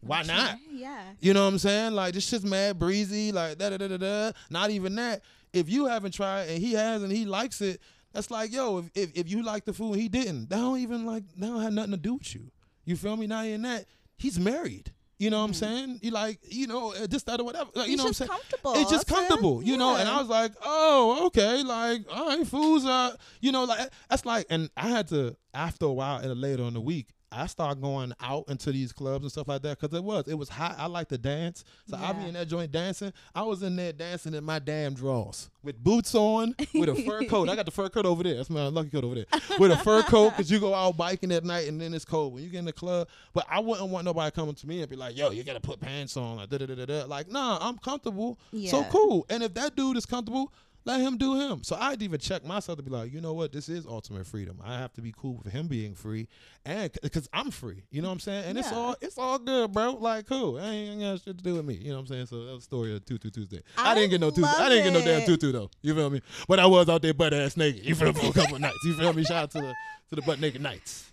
[0.00, 0.58] why not?
[0.70, 1.00] Yeah.
[1.20, 1.92] You know what I'm saying?
[1.92, 4.32] Like this shit's mad breezy, like da da da da da.
[4.50, 5.22] Not even that.
[5.52, 7.80] If you haven't tried and he has and he likes it,
[8.12, 10.78] that's like, yo, if if, if you like the food and he didn't, that don't
[10.78, 12.50] even like that don't have nothing to do with you.
[12.84, 13.26] You feel me?
[13.26, 13.86] Not even that.
[14.16, 14.92] He's married.
[15.18, 15.98] You know what I'm saying?
[16.00, 17.70] You like, you know, uh, this, that, or whatever.
[17.74, 18.28] Like, you know what I'm saying?
[18.28, 18.74] comfortable.
[18.76, 19.96] It's just comfortable, you know.
[19.96, 24.24] And I was like, oh, okay, like, all right, fools are, you know, like that's
[24.24, 27.82] like, and I had to after a while and later in the week, I started
[27.82, 30.76] going out into these clubs and stuff like that because it was it was hot.
[30.78, 33.12] I like to dance, so I be in that joint dancing.
[33.34, 37.24] I was in there dancing in my damn drawers with boots on, with a fur
[37.24, 37.48] coat.
[37.48, 38.36] I got the fur coat over there.
[38.36, 39.26] That's my lucky coat over there.
[39.58, 42.32] With a fur coat because you go out biking at night and then it's cold
[42.32, 43.08] when you get in the club.
[43.34, 45.80] But I wouldn't want nobody coming to me and be like, "Yo, you gotta put
[45.80, 47.04] pants on." Like, da da da da da.
[47.04, 48.38] Like, nah, I'm comfortable.
[48.52, 48.70] yeah.
[48.70, 49.26] So cool.
[49.28, 50.52] And if that dude is comfortable,
[50.84, 51.62] let him do him.
[51.62, 54.60] So I'd even check myself to be like, you know what, this is ultimate freedom.
[54.64, 56.28] I have to be cool with him being free,
[56.64, 58.44] and because I'm free, you know what I'm saying.
[58.46, 59.92] And it's all it's all good, bro.
[59.92, 60.58] Like cool.
[60.58, 61.74] I ain't, ain't got shit to do with me.
[61.74, 62.26] You know what I'm saying.
[62.26, 63.62] So that was the story of Tutu Tuesday.
[63.76, 64.46] I, I didn't get no tutu.
[64.46, 65.70] I didn't get no damn tutu though.
[65.82, 66.22] You feel me?
[66.46, 67.84] But I was out there butt ass naked.
[67.84, 68.20] You feel me?
[68.20, 68.78] For a couple of nights.
[68.84, 69.24] You feel me?
[69.24, 69.74] Shout out to the
[70.10, 71.12] to the butt naked nights.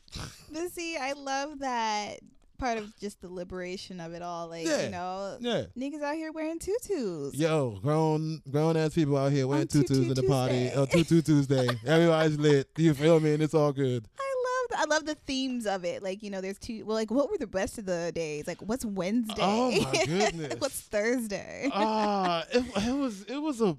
[0.51, 2.19] But see, I love that
[2.57, 4.47] part of just the liberation of it all.
[4.47, 4.83] Like, Yeah.
[4.85, 5.63] you know, Yeah.
[5.77, 7.33] niggas out here wearing tutus.
[7.35, 10.69] Yo, grown grown ass people out here wearing On Tutu tutus in the party.
[10.69, 11.67] Uh, Tutu Tuesday.
[11.85, 12.69] Everybody's lit.
[12.77, 13.33] You feel me?
[13.33, 14.05] And it's all good.
[14.19, 16.01] I love I love the themes of it.
[16.03, 18.47] Like, you know, there's two well, like what were the best of the days?
[18.47, 19.35] Like what's Wednesday?
[19.39, 20.55] Oh, my goodness.
[20.59, 21.69] what's Thursday?
[21.73, 23.75] Ah, it, it was it was a.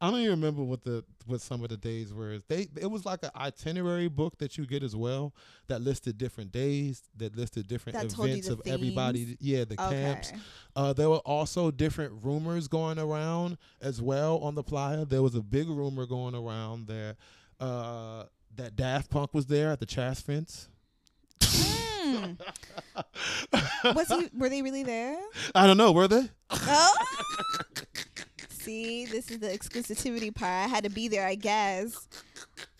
[0.00, 2.38] I don't even remember what the what some of the days were.
[2.46, 5.34] They it was like an itinerary book that you get as well
[5.66, 9.36] that listed different days, that listed different That events of everybody.
[9.40, 10.02] Yeah, the okay.
[10.02, 10.32] camps.
[10.76, 15.04] Uh, there were also different rumors going around as well on the playa.
[15.04, 17.16] There was a big rumor going around there
[17.58, 18.24] uh,
[18.54, 20.68] that Daft Punk was there at the trash fence.
[21.42, 22.32] Hmm.
[23.94, 25.18] Was he were they really there?
[25.54, 26.28] I don't know, were they?
[26.50, 26.94] Oh.
[28.58, 30.50] See, this is the exclusivity part.
[30.50, 32.08] I had to be there, I guess.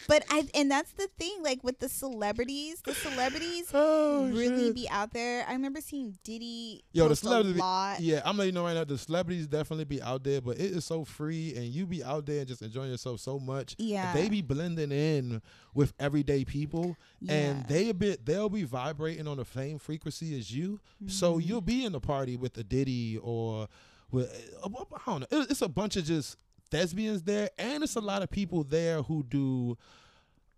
[0.06, 4.74] But I and that's the thing, like with the celebrities, the celebrities Oh, really shit.
[4.74, 5.44] be out there.
[5.46, 8.00] I remember seeing Diddy Yo, the celebrities, a lot.
[8.00, 8.84] yeah, I'm letting you know right now.
[8.84, 12.24] The celebrities definitely be out there, but it is so free, and you be out
[12.26, 13.74] there and just enjoying yourself so much.
[13.78, 14.12] Yeah.
[14.14, 15.42] they be blending in
[15.74, 16.96] with everyday people,
[17.28, 20.80] and they a bit they'll be vibrating on the same frequency as you.
[21.06, 21.48] So Mm-hmm.
[21.48, 23.68] you'll be in the party with a Diddy or
[24.10, 24.28] with
[24.62, 24.68] uh,
[25.06, 25.26] I don't know.
[25.48, 26.36] It's a bunch of just
[26.70, 29.76] thespians there, and it's a lot of people there who do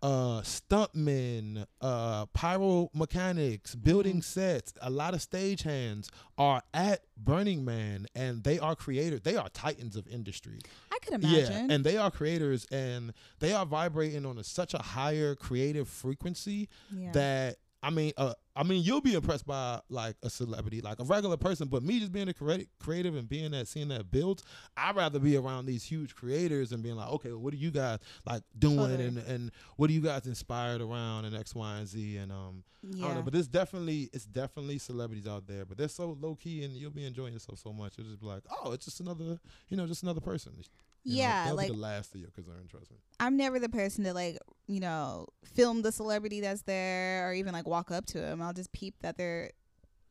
[0.03, 4.21] uh, stuntmen, uh, pyro mechanics, building Mm-hmm.
[4.21, 9.21] sets, a lot of stagehands are at Burning Man, and they are creators.
[9.21, 10.59] They are titans of industry.
[10.91, 11.69] I could imagine.
[11.69, 15.87] Yeah, and they are creators, and they are vibrating on a, such a higher creative
[15.87, 17.11] frequency Yeah.
[17.11, 21.03] that I mean, uh, I mean, you'll be impressed by like a celebrity, like a
[21.03, 21.67] regular person.
[21.67, 24.43] But me just being a creative, creative and being that, seeing that builds,
[24.77, 27.99] I'd rather be around these huge creators and being like, okay, what are you guys
[28.25, 29.05] like doing, Totally.
[29.05, 32.63] and and what are you guys inspired around, and X, Y, and Z, and um,
[32.83, 33.13] I don't yeah.
[33.15, 33.21] know.
[33.21, 36.91] But there's definitely, it's definitely celebrities out there, but they're so low key, and you'll
[36.91, 37.93] be enjoying yourself so much.
[37.97, 40.53] You'll just be like, oh, it's just another, you know, just another person.
[41.03, 42.67] You yeah, they'll like the last of your concern.
[42.69, 42.97] Trust me.
[43.19, 44.37] I'm never the person to like,
[44.67, 48.41] you know, film the celebrity that's there or even like walk up to them.
[48.41, 49.51] I'll just peep that they're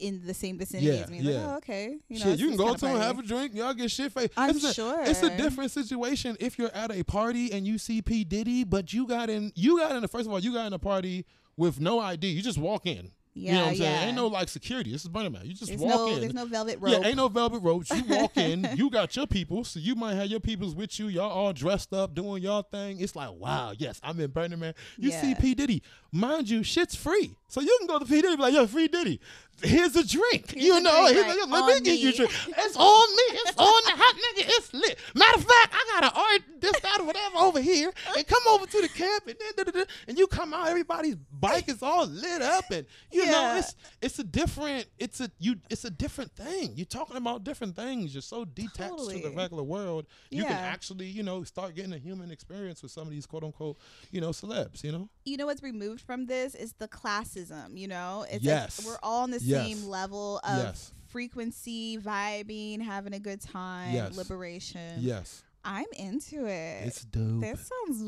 [0.00, 1.22] in the same vicinity Yeah, as me.
[1.22, 1.52] Like, yeah.
[1.52, 1.98] oh, okay.
[2.08, 3.54] You know, shit, you can go to and have a drink.
[3.54, 4.32] Y'all get shit faced.
[4.36, 5.02] I'm it's a, sure.
[5.04, 8.92] It's a different situation if you're at a party and you see P Diddy, but
[8.92, 9.52] you got in.
[9.54, 10.02] You got in.
[10.02, 11.26] The, first of all, you got in a party
[11.56, 12.26] with no ID.
[12.28, 13.12] You just walk in.
[13.32, 13.78] Yeah, you know what I'm yeah.
[13.78, 14.08] saying?
[14.08, 14.90] Ain't no like security.
[14.90, 15.42] This is Burning Man.
[15.44, 16.20] You just there's walk no, in.
[16.20, 16.92] there's no velvet rope.
[16.92, 17.90] Yeah, ain't no velvet ropes.
[17.90, 21.06] You walk in, you got your people, so you might have your peoples with you.
[21.06, 23.00] Y'all all dressed up, doing y'all thing.
[23.00, 24.74] It's like, wow, yes, I'm in Burning Man.
[24.98, 28.36] You see P Diddy, mind you, shit's free, so you can go to P Diddy,
[28.36, 29.20] be like, yo, free Diddy.
[29.62, 30.52] Here's a drink.
[30.52, 32.32] Here's you a know, drink, like, let me get you a drink.
[32.48, 33.22] It's on me.
[33.40, 34.44] It's on the hot nigga.
[34.46, 34.98] It's lit.
[35.14, 38.42] Matter of fact, I got an art, this, that, or whatever over here, and come
[38.48, 41.68] over to the camp, and then, da, da, da, and you come out, everybody's bike
[41.68, 45.84] is all lit up, and you know, it's it's a different, it's a you, it's
[45.84, 46.72] a different thing.
[46.76, 48.14] You're talking about different things.
[48.14, 50.06] You're so detached to the regular world.
[50.30, 53.44] You can actually, you know, start getting a human experience with some of these quote
[53.44, 53.76] unquote,
[54.10, 54.82] you know, celebs.
[54.84, 57.76] You know, you know what's removed from this is the classism.
[57.78, 58.78] You know, it's Yes.
[58.78, 59.66] like we're all on the Yes.
[59.66, 60.92] same level of Yes.
[61.08, 64.16] frequency, vibing, having a good time, Yes.
[64.16, 65.00] liberation.
[65.00, 66.86] yes, I'm into it.
[66.86, 67.40] it's dope.
[67.42, 68.02] That sounds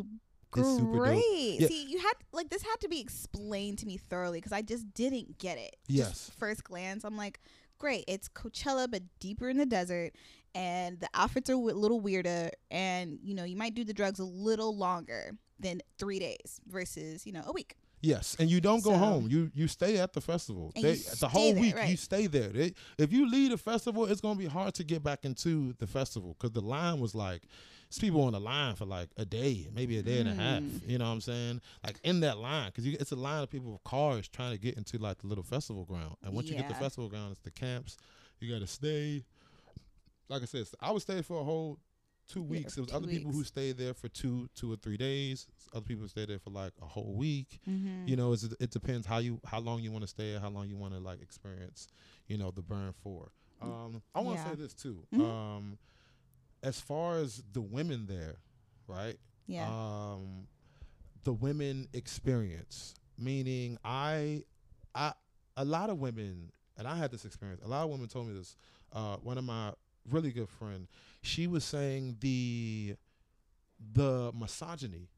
[0.56, 0.92] It's super dope.
[0.92, 1.56] great.
[1.60, 1.66] Yeah.
[1.68, 4.92] See, you had like this had to be explained to me thoroughly because I just
[4.94, 5.76] didn't get it.
[5.88, 6.08] Yes.
[6.26, 7.40] Just first glance, I'm like,
[7.78, 8.04] great.
[8.08, 10.12] It's Coachella, but deeper in the desert,
[10.54, 14.18] and the outfits are a little weirder, and you know you might do the drugs
[14.20, 17.76] a little longer than three days versus you know a week.
[18.02, 19.28] Yes, and you don't go So- home.
[19.28, 20.72] You you stay at the festival.
[20.74, 22.48] They, the whole there, week you stay there.
[22.48, 25.86] They, if you leave the festival, it's gonna be hard to get back into the
[25.86, 27.42] festival because the line was like,
[27.86, 30.62] it's people on the line for like a day, maybe a day and a half.
[30.62, 30.88] Mm.
[30.88, 31.60] You know what I'm saying?
[31.84, 34.76] Like in that line, because it's a line of people with cars trying to get
[34.76, 36.16] into like the little festival ground.
[36.24, 37.98] And once you get the festival ground, it's the camps.
[38.40, 39.22] You gotta stay.
[40.28, 41.78] Like I said, I would stay for a whole
[42.28, 42.74] two Yeah, weeks.
[42.74, 45.46] There was two other people who stayed there for two, two or three days.
[45.74, 48.08] Other people stayed there for like a whole week Mm-hmm.
[48.08, 50.76] you know it depends how you how long you want to stay how long you
[50.76, 51.86] want to like experience
[52.26, 54.50] you know the burn for um i want to Yeah.
[54.50, 55.20] say this too Mhm.
[55.20, 55.78] um
[56.64, 58.36] as far as the women there
[58.88, 59.16] right
[59.46, 59.68] yeah.
[59.68, 60.48] um
[61.24, 64.42] the women experience meaning i
[64.94, 65.12] i
[65.56, 68.34] a lot of women and i had this experience a lot of women told me
[68.34, 68.56] this
[68.92, 69.72] uh one of my
[70.10, 70.88] really good friend
[71.22, 72.94] she was saying the
[73.94, 75.08] the misogyny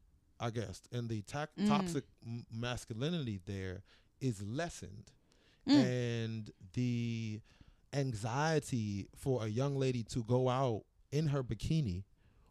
[0.40, 1.66] i guess and the Mm.
[1.68, 2.04] toxic
[2.52, 3.82] masculinity there
[4.20, 5.12] is lessened
[5.66, 5.84] Mm.
[5.84, 7.40] and the
[7.92, 12.04] anxiety for a young lady to go out in her bikini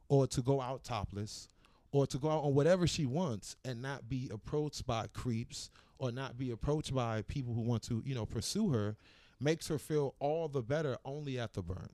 [0.07, 1.47] or to go out topless
[1.91, 6.11] or to go out on whatever she wants and not be approached by creeps or
[6.11, 8.95] not be approached by people who want to, you know, pursue her
[9.39, 11.89] makes her feel all the better only at the burn.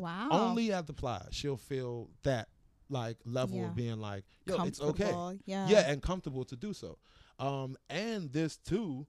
[0.00, 0.28] Like, wow.
[0.30, 1.26] Only at the playa.
[1.30, 2.48] She'll feel that
[2.88, 3.66] like level Yeah.
[3.66, 5.12] of being like, yo, it's okay
[5.44, 5.68] Yeah.
[5.68, 6.98] yeah and comfortable to do so
[7.38, 9.06] um and this too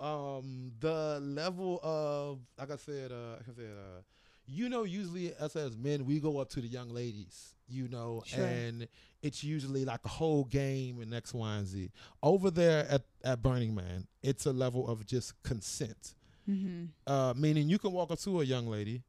[0.00, 4.02] um the level of like i said uh like i said uh
[4.46, 8.22] you know usually us as men we go up to the young ladies you know
[8.26, 8.44] Sure.
[8.44, 8.88] and
[9.22, 11.90] it's usually like a whole game and x y and z
[12.22, 16.14] over there at, at burning man it's a level of just consent
[16.48, 16.84] Mm-hmm.
[17.08, 19.02] uh meaning you can walk up to a young lady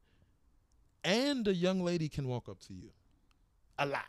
[1.04, 2.90] and a young lady can walk up to you.
[3.78, 4.04] A lot.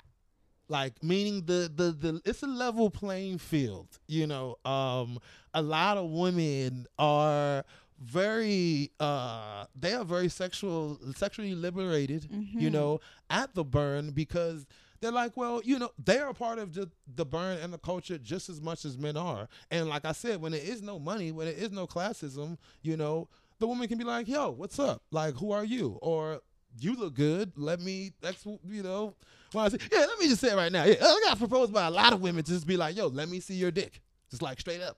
[0.67, 5.17] Like meaning the the the it's a level playing field you know um
[5.55, 7.63] a lot of women are
[7.99, 12.71] very uh they are very sexual sexually liberated you Mhm.
[12.73, 12.99] know
[13.31, 14.67] at the burn because
[15.01, 18.19] they're like well you know they're a part of the, the burn and the culture
[18.19, 19.47] just as much as men are.
[19.71, 22.95] And like i said when there is no money when there is no classism you
[22.95, 23.27] know
[23.57, 25.01] the woman can be like yo what's up?
[25.09, 25.97] Like who are you?
[26.03, 26.41] Or
[26.79, 27.53] you look good.
[27.55, 29.15] Let me that's you know
[29.51, 30.85] when I say, yeah let me just say it right now.
[30.85, 33.29] Yeah i got proposed by a lot of women to just be like yo let
[33.29, 34.01] me see your dick.
[34.29, 34.97] Just like straight up.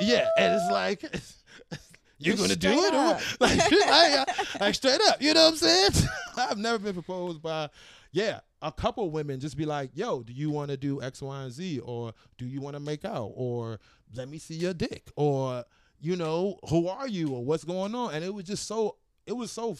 [0.00, 1.02] Yeah, and it's like
[2.18, 4.24] you're Just gonna do it, or like, like, uh,
[4.60, 5.22] like straight up.
[5.22, 5.90] You know what I'm saying?
[6.36, 7.70] I've never been proposed by.
[8.10, 11.42] Yeah, a couple women just be like, "Yo, do you want to do X, Y,
[11.42, 13.78] and Z, or do you want to make out, or
[14.14, 15.64] let me see your dick, or
[16.00, 18.96] you know, who are you, or what's going on?" And it was just so,
[19.28, 19.76] it was so.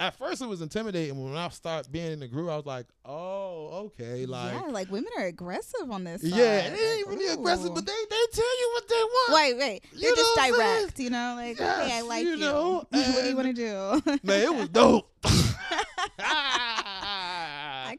[0.00, 1.22] At first, it was intimidating.
[1.22, 4.90] When I started being in the group, I was like, "Oh, okay." Like, yeah, like
[4.90, 6.22] women are aggressive on this.
[6.24, 6.72] yeah, side.
[6.72, 9.32] it ain't Like, really aggressive, but they they tell you what they want.
[9.34, 9.84] Wait, wait.
[9.92, 10.80] They're You just know what I'm saying?
[10.82, 12.36] direct, you know, like, okay, I like you you.
[12.38, 14.18] know, what do you want to do?
[14.24, 15.08] Man, it was dope.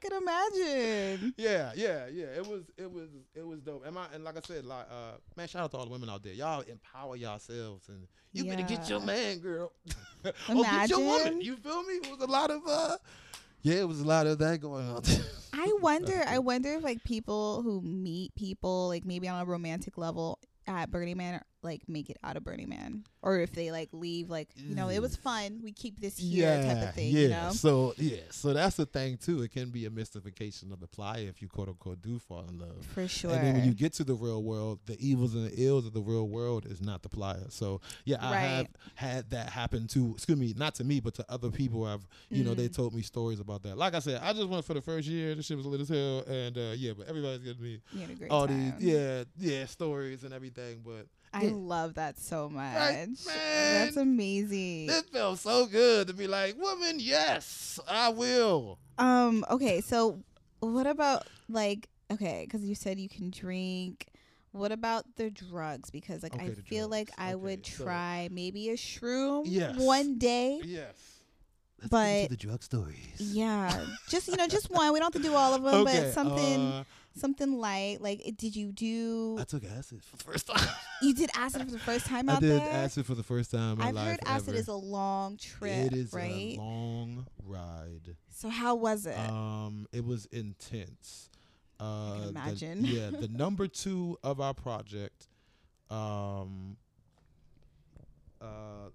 [0.04, 1.34] Could imagine.
[1.38, 2.26] Yeah, yeah, yeah.
[2.36, 3.86] It was, it was, it was dope.
[3.86, 6.10] And my, and like I said, like, uh, man, shout out to all the women
[6.10, 6.34] out there.
[6.34, 9.72] Y'all empower yourselves, and you better get your man, girl.
[10.26, 11.40] or get your woman.
[11.40, 11.94] You feel me?
[11.94, 12.98] It was a lot of, uh,
[13.62, 15.04] yeah, it was a lot of that going on.
[15.54, 16.22] I wonder.
[16.28, 20.38] I wonder if like people who meet people like maybe on a romantic level
[20.68, 24.30] at Burning Man like make it out of Burning Man, or if they like leave
[24.30, 25.62] like you know it was fun.
[25.64, 27.12] We keep this here type of thing.
[27.14, 27.20] yeah.
[27.22, 27.50] You know.
[27.52, 29.42] So yeah, so that's the thing too.
[29.42, 32.60] It can be a mystification of the playa if you quote unquote do fall in
[32.60, 32.86] love.
[32.94, 33.32] For sure.
[33.34, 35.94] And then when you get to the real world, the evils and the ills of
[35.94, 37.50] the real world is not the playa.
[37.50, 41.26] So yeah, I have had that happen to excuse me, not to me, but to
[41.30, 41.86] other people.
[41.86, 42.76] I've you know they Mm.
[42.76, 43.78] told me stories about that.
[43.78, 45.36] Like I said, I just went for the first year.
[45.36, 48.10] The shit was lit as hell, and uh, yeah, but everybody's giving me You had
[48.10, 48.76] a great all time.
[48.80, 50.82] these yeah yeah stories and everything.
[50.84, 51.52] But I yeah.
[51.54, 52.76] love that so much.
[52.76, 54.90] Right, That's amazing.
[54.90, 58.78] it felt so good to be like, woman, yes, I will.
[58.98, 59.44] Um.
[59.50, 59.82] Okay.
[59.82, 60.20] So,
[60.60, 61.90] what about like?
[62.12, 64.08] Okay, because you said you can drink.
[64.52, 65.90] What about the drugs?
[65.90, 67.10] Because like I Okay, the feel like.
[67.18, 69.76] I Okay, would so- try maybe a shroom Yes.
[69.78, 70.62] one day.
[70.64, 70.94] Yes.
[71.82, 73.18] Let's But- the drug stories.
[73.20, 74.94] Yeah, just you know, just one.
[74.94, 76.84] We don't have to do all of them, Okay, but something, uh,
[77.16, 78.00] something light.
[78.02, 79.38] Like, did you do?
[79.40, 80.68] I took acid for the first time.
[81.02, 82.60] you did acid for the first time I out there.
[82.62, 84.58] I did acid for the first time I've heard acid ever.
[84.58, 86.56] is a long trip, It is right?
[86.58, 88.16] a long ride.
[88.30, 89.18] so how was it?
[89.18, 91.30] Um, it was intense.
[91.80, 92.86] Uh, the- imagine.
[92.86, 95.28] yeah, the number two of our project,
[95.90, 96.78] um,
[98.42, 98.90] uh,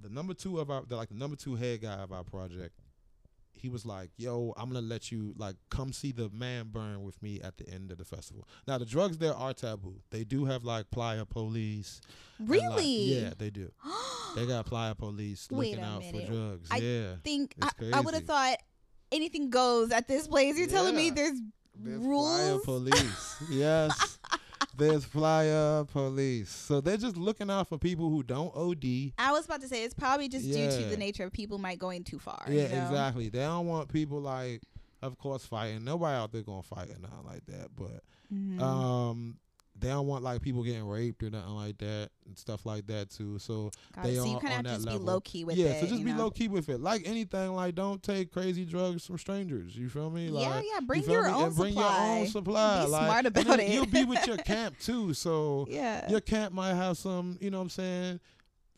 [0.00, 2.74] the number two of our, the, like the number two head guy of our project,
[3.60, 7.22] he was like, "Yo, I'm gonna let you like come see the man burn with
[7.22, 10.00] me at the end of the festival." Now the drugs there are taboo.
[10.10, 12.00] They do have like playa police.
[12.38, 12.86] and, like- really?
[13.20, 13.70] yeah, they do.
[14.36, 16.26] They got playa police Wait looking a out minute.
[16.26, 16.68] for drugs.
[16.70, 17.14] I yeah.
[17.24, 18.58] think I, It's I would have thought
[19.10, 20.56] anything goes at this place.
[20.56, 21.40] You're telling me there's
[21.74, 22.28] There's rules.
[22.38, 23.36] playa police.
[23.50, 24.18] yes.
[24.80, 26.48] There's playa police.
[26.50, 29.12] So they're just looking out for people who don't OD.
[29.18, 31.78] I was about to say it's probably just due to the nature of people might
[31.78, 32.42] going too far.
[32.48, 32.82] Yeah, you know?
[32.82, 33.28] exactly.
[33.28, 34.62] They don't want people like,
[35.02, 35.84] of course, fighting.
[35.84, 37.68] Nobody out there gonna fight or nothing like that.
[37.76, 38.02] But
[38.34, 38.60] Mhm.
[38.60, 39.38] um,
[39.80, 43.10] they don't want like people getting raped or nothing like that and stuff like that
[43.10, 43.38] too.
[43.38, 44.16] So Got they it.
[44.16, 45.06] So you kind on of have to that just be level.
[45.06, 45.80] low key with yeah, it.
[45.80, 46.18] so just be know?
[46.24, 46.80] low key with it.
[46.80, 49.76] Like anything, like don't take crazy drugs from strangers.
[49.76, 50.26] You feel me?
[50.26, 50.80] Yeah, Like, yeah.
[50.80, 51.32] you Bring feel your me?
[51.32, 52.06] own and bring supply.
[52.12, 52.84] your own supply.
[52.84, 53.68] Be like, smart about it.
[53.70, 55.14] You'll be with your camp too.
[55.14, 56.08] So Yeah.
[56.10, 58.20] your camp might have some, you know what I'm saying,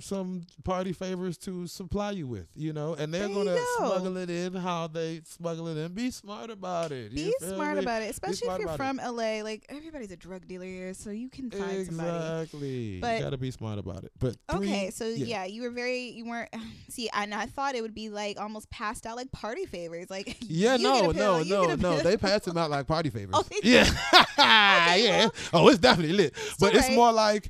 [0.03, 4.55] some party favors to supply you with, you know, and they're gonna smuggle it in
[4.55, 5.93] how they smuggle it in.
[5.93, 7.15] Be smart about it.
[7.15, 7.83] Be smart me?
[7.83, 9.05] about it, especially if you're from it.
[9.09, 9.43] LA.
[9.43, 12.09] Like everybody's a drug dealer here, so you can find somebody.
[12.43, 13.01] Exactly.
[13.01, 14.13] But- you gotta be smart about it.
[14.19, 15.25] But three, Okay, so yeah.
[15.27, 15.45] yeah.
[15.45, 16.51] you were very you weren't
[16.89, 20.37] see, and I thought it would be like almost passed out like party favors, like
[20.43, 21.99] Yeah, you no, get a no, no, no.
[22.01, 23.35] They pass them out like party favors.
[23.35, 23.83] Oh, yeah,
[24.13, 25.29] Okay, yeah.
[25.53, 26.35] well, oh, it's definitely lit.
[26.59, 27.49] But it's more like,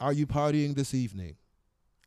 [0.00, 1.36] are you partying this evening?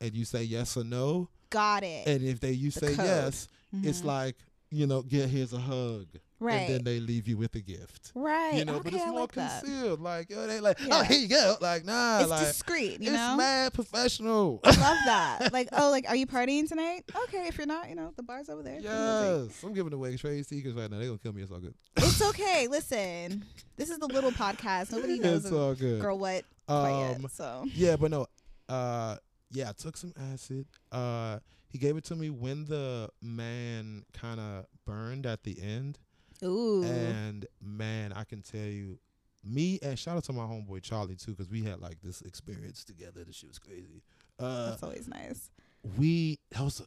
[0.01, 1.29] And you say yes or no.
[1.49, 2.07] got it.
[2.07, 3.05] And if they you The say code.
[3.05, 3.47] yes,
[3.83, 4.05] it's Mhm.
[4.05, 4.35] like
[4.71, 6.05] you know, get here's a hug,
[6.39, 8.11] right, and then they leave you with a gift.
[8.13, 8.53] right.
[8.53, 9.63] You know, okay, but it's more like that.
[9.63, 9.99] concealed.
[9.99, 11.57] Like yo, they like, oh, here you go.
[11.59, 13.35] Like nah, It's like discreet, you it's know.
[13.35, 14.59] mad professional.
[14.63, 15.51] I love that.
[15.51, 17.03] Like, oh, like, are you partying tonight?
[17.23, 18.79] Okay, if you're not, you know, the bar's over there.
[18.79, 19.49] Come and drink.
[19.51, 20.97] yes, I'm giving away trade secrets right now.
[20.99, 21.41] They're gonna kill me.
[21.41, 21.73] It's all good.
[21.97, 22.67] It's okay.
[22.67, 23.43] Listen,
[23.75, 24.91] this is the little podcast.
[24.91, 25.99] Nobody knows it's all good.
[25.99, 27.31] girl what Um, yet.
[27.31, 28.27] So Yeah, but no.
[28.69, 29.17] Uh,
[29.51, 30.65] yeah, I took some acid.
[30.91, 35.99] Uh, he gave it to me when the man kind of burned at the end,
[36.43, 38.99] ooh, and man, I can tell you,
[39.43, 42.83] me and shout out to my homeboy Charlie too, because we had like this experience
[42.83, 43.23] together.
[43.23, 44.01] This shit was crazy.
[44.39, 45.49] Uh, that's always nice.
[45.97, 46.81] we that was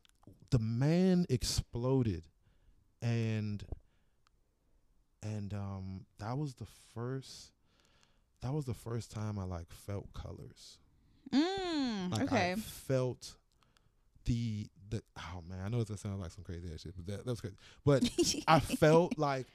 [0.51, 2.25] the man exploded,
[3.01, 3.65] and
[5.23, 7.53] and um that was the first.
[8.43, 10.79] That was the first time I like felt colors.
[11.33, 12.53] Mm, Like okay.
[12.53, 13.35] I felt
[14.25, 17.25] the the oh man, I know it sounds like some crazy ass shit, but that,
[17.25, 17.57] that was crazy.
[17.85, 18.09] But
[18.47, 19.47] I felt like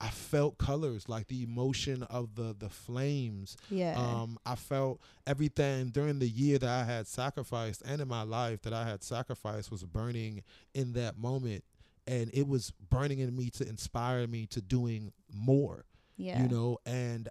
[0.00, 3.56] I felt colors, like the emotion of the the flames.
[3.70, 3.94] yeah.
[3.98, 8.62] Um, I felt everything during the year that I had sacrificed and in my life
[8.62, 10.42] that I had sacrificed was burning
[10.74, 11.64] in that moment.
[12.06, 15.84] and it was burning in me to inspire me to doing more
[16.16, 16.40] Yeah.
[16.42, 17.28] you know and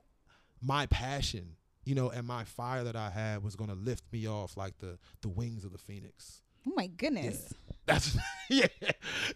[0.62, 4.28] my passion you know and my fire that i had was going to lift me
[4.28, 7.54] off like the the wings of the phoenix oh my goodness.
[7.86, 8.18] that's
[8.50, 8.68] yeah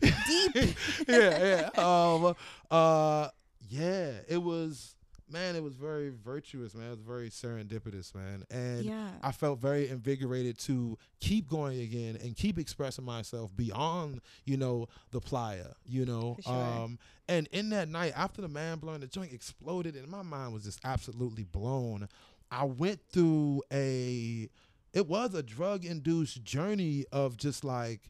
[0.02, 0.56] Deep.
[1.08, 2.36] yeah yeah um
[2.70, 3.30] uh
[3.70, 4.96] yeah it was
[5.32, 9.10] man it was very virtuous man it was very serendipitous man and yeah.
[9.22, 14.88] I felt very invigorated to keep going again and keep expressing myself beyond, you know,
[15.12, 16.38] the playa, you know.
[16.42, 16.54] Sure.
[16.54, 20.54] Um and in that night after the man blowing the joint exploded and my mind
[20.54, 22.08] was just absolutely blown.
[22.52, 24.50] I went through a
[24.94, 28.10] it was a drug induced journey of just like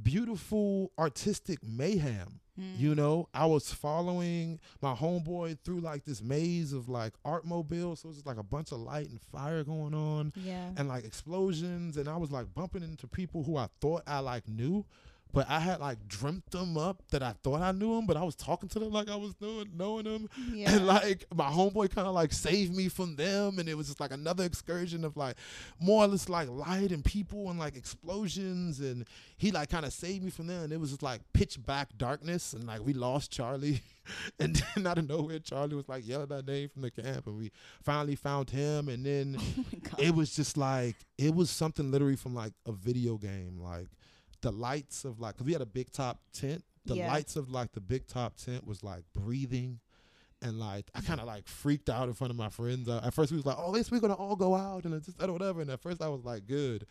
[0.00, 2.40] beautiful artistic mayhem.
[2.60, 2.78] Mm.
[2.78, 8.00] You know, I was following my homeboy through like this maze of like art mobiles.
[8.00, 10.68] So it was like a bunch of light and fire going on yeah.
[10.76, 11.96] and like explosions.
[11.96, 14.84] And I was like bumping into people who I thought I like knew,
[15.32, 18.22] but I had like dreamt them up that I thought I knew them, but I
[18.22, 20.28] was talking to them like I was knowing, knowing them.
[20.52, 20.72] yeah.
[20.72, 24.00] And like my homeboy kind of like saved me from them, and it was just
[24.00, 25.36] like another excursion of like
[25.80, 29.06] more or less like light and people and like explosions, and
[29.36, 31.88] he like kind of saved me from them, and it was just like pitch black
[31.96, 33.80] darkness, and like we lost Charlie,
[34.38, 37.38] and then out of nowhere Charlie was like yelling our name from the camp, and
[37.38, 37.50] we
[37.82, 39.36] finally found him, and then
[39.92, 43.88] oh it was just like it was something literally from like a video game like
[44.42, 47.08] the lights of like because we had a big top tent the Yeah.
[47.08, 49.78] lights of like the big top tent was like breathing
[50.42, 52.88] and like I kind of like freaked out in front of my friends.
[52.88, 55.00] Uh, at first, we was like, "Oh, at least we're gonna all go out and
[55.04, 56.84] just or whatever." And at first, I was like, "Good,"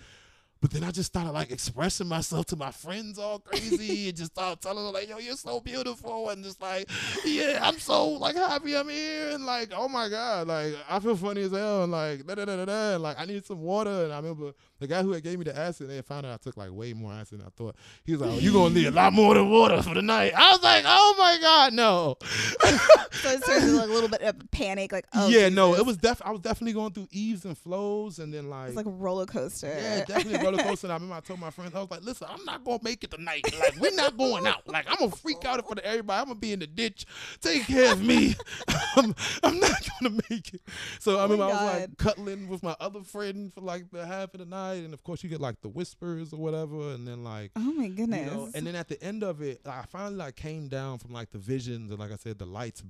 [0.62, 4.32] but then I just started like expressing myself to my friends all crazy and just
[4.34, 6.88] started telling them like, "Yo, you're so beautiful," and just like,
[7.26, 11.16] "Yeah, I'm so like happy I'm here," and like, "Oh my god, like I feel
[11.16, 14.04] funny as hell," and like da da da da da, like I need some water,
[14.04, 16.38] and I remember the guy who had gave me the acid, they found out I
[16.38, 17.76] took like way more acid than I thought.
[18.04, 20.34] He was like, oh, "You gonna need a lot more than water for the night."
[20.38, 24.36] I was like, "Oh my god, no." so it started like a little bit of
[24.52, 26.22] panic, like oh yeah, no, it was def.
[26.24, 29.26] I was definitely going through eves and flows, and then like, It's like a roller
[29.26, 29.68] coaster.
[29.68, 30.88] yeah, definitely a roller coaster.
[30.88, 33.04] And I remember I told my friends, I was like, "Listen, I'm not gonna make
[33.04, 33.46] it tonight.
[33.60, 34.68] Like, we're not going out.
[34.68, 36.20] Like, I'm gonna freak out in front of everybody.
[36.20, 37.06] I'm gonna be in the ditch.
[37.42, 38.36] Take care of me.
[38.96, 40.62] I'm, I'm not gonna make it."
[41.00, 44.06] So I Oh my I was like cuddling with my other friend for like the
[44.06, 47.08] half of the night, and of course you get like the whispers or whatever, and
[47.08, 48.26] then like oh my goodness.
[48.26, 51.14] you know, and then at the end of it, I finally like came down from
[51.14, 52.84] like the visions and like I said, the lights,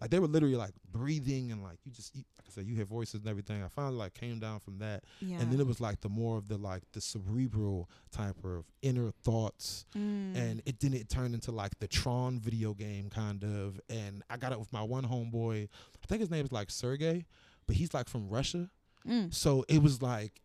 [0.00, 2.74] like they were literally like breathing and like you just, you, like I said, you
[2.74, 3.62] hear voices and everything.
[3.62, 5.38] I finally like came down from that, yeah.
[5.38, 9.10] and then it was like the more of the like the cerebral type of inner
[9.22, 10.36] thoughts, Mm.
[10.36, 14.36] and it then it turned into like the Tron video game kind of, and I
[14.36, 15.64] got it with my one homeboy.
[15.64, 17.26] I think his name is like Sergey,
[17.66, 18.70] but he's like from Russia.
[19.06, 19.32] Mm.
[19.32, 20.40] So it was like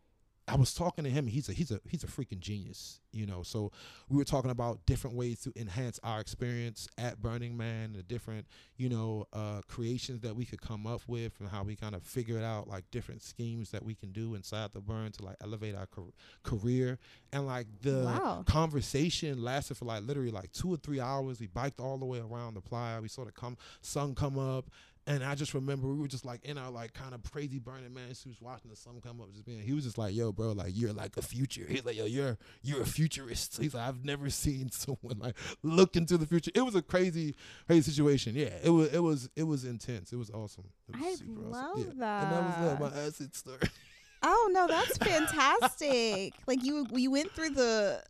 [0.51, 1.27] I was talking to him.
[1.27, 3.41] He's a he's a he's a freaking genius, you know.
[3.41, 3.71] So
[4.09, 8.45] we were talking about different ways to enhance our experience at Burning Man, the different
[8.75, 12.03] you know uh, creations that we could come up with, and how we kind of
[12.03, 15.73] figured out like different schemes that we can do inside the burn to like elevate
[15.75, 16.03] our car-
[16.43, 16.99] career.
[17.31, 18.43] And like the Wow.
[18.45, 21.39] conversation lasted for like literally like two or three hours.
[21.39, 23.01] We biked all the way around the playa.
[23.01, 24.69] We saw the come sun come up.
[25.07, 27.91] And I just remember we were just like in our like kind of crazy burning
[27.93, 29.31] man suits watching the sun come up.
[29.33, 31.97] Just being, he was just like, "Yo, bro, like you're like a future." He's like,
[31.97, 36.27] "Yo, you're you're a futurist." He's like, "I've never seen someone like look into the
[36.27, 37.35] future." It was a crazy,
[37.65, 38.35] crazy situation.
[38.35, 40.13] Yeah, it was it was it was intense.
[40.13, 40.65] It was awesome.
[40.87, 41.93] It was I love awesome.
[41.99, 42.23] Yeah.
[42.23, 42.81] And that was that.
[42.81, 43.59] uh, my acid story.
[44.23, 44.97] Oh no, that's
[45.51, 46.33] fantastic.
[46.47, 48.03] like you you went through the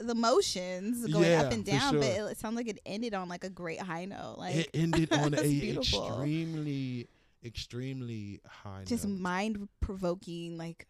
[0.00, 3.28] the motions going Yeah, up and down, but it, it sounded like it ended on
[3.28, 4.36] like a great high note.
[4.38, 6.08] Like it ended on a beautiful.
[6.08, 7.08] extremely,
[7.44, 8.86] extremely high note.
[8.86, 9.20] just note.
[9.20, 10.86] mind provoking, like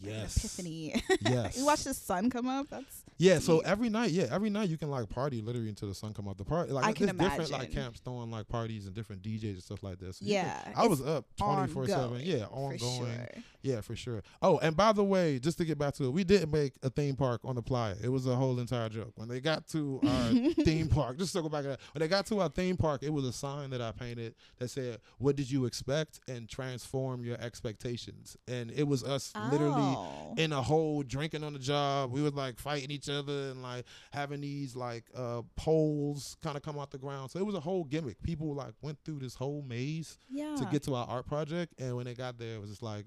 [0.00, 0.08] yes.
[0.08, 0.36] like an Yes.
[0.36, 1.02] epiphany.
[1.22, 1.56] Yes.
[1.58, 2.68] you watch the sun come up.
[2.70, 5.94] That's Yeah, so every night, yeah, every night you can like party literally until the
[5.94, 6.38] sun come up.
[6.38, 9.62] The party, like I can different like camps throwing like parties and different DJs and
[9.62, 10.20] stuff like this.
[10.22, 12.20] Yeah, I was up twenty four seven.
[12.22, 12.78] Yeah, ongoing.
[12.78, 13.42] sure.
[13.62, 14.22] Yeah, for sure.
[14.40, 16.88] Oh, and by the way, just to get back to it, we didn't make a
[16.88, 17.94] theme park on the playa.
[18.02, 19.12] It was a whole entire joke.
[19.16, 20.30] When they got to our
[20.64, 21.80] theme park, just circle back to that.
[21.92, 24.70] When they got to our theme park, it was a sign that I painted that
[24.70, 28.36] said, "What did you expect?" and transform your expectations.
[28.48, 30.34] And it was us literally Oh.
[30.36, 32.12] in a hole drinking on the job.
[32.12, 36.62] We was like fighting each other and like having these like uh poles kind of
[36.62, 37.30] come out the ground.
[37.30, 38.22] So it was a whole gimmick.
[38.22, 40.54] People like went through this whole maze yeah.
[40.56, 43.06] to get to our art project, and when they got there, it was just like.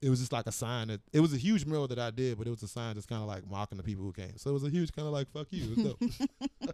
[0.00, 2.38] It was just like a sign that it was a huge mural that I did,
[2.38, 4.36] but it was a sign just kind of like mocking the people who came.
[4.36, 5.96] So it was a huge kind of like fuck you.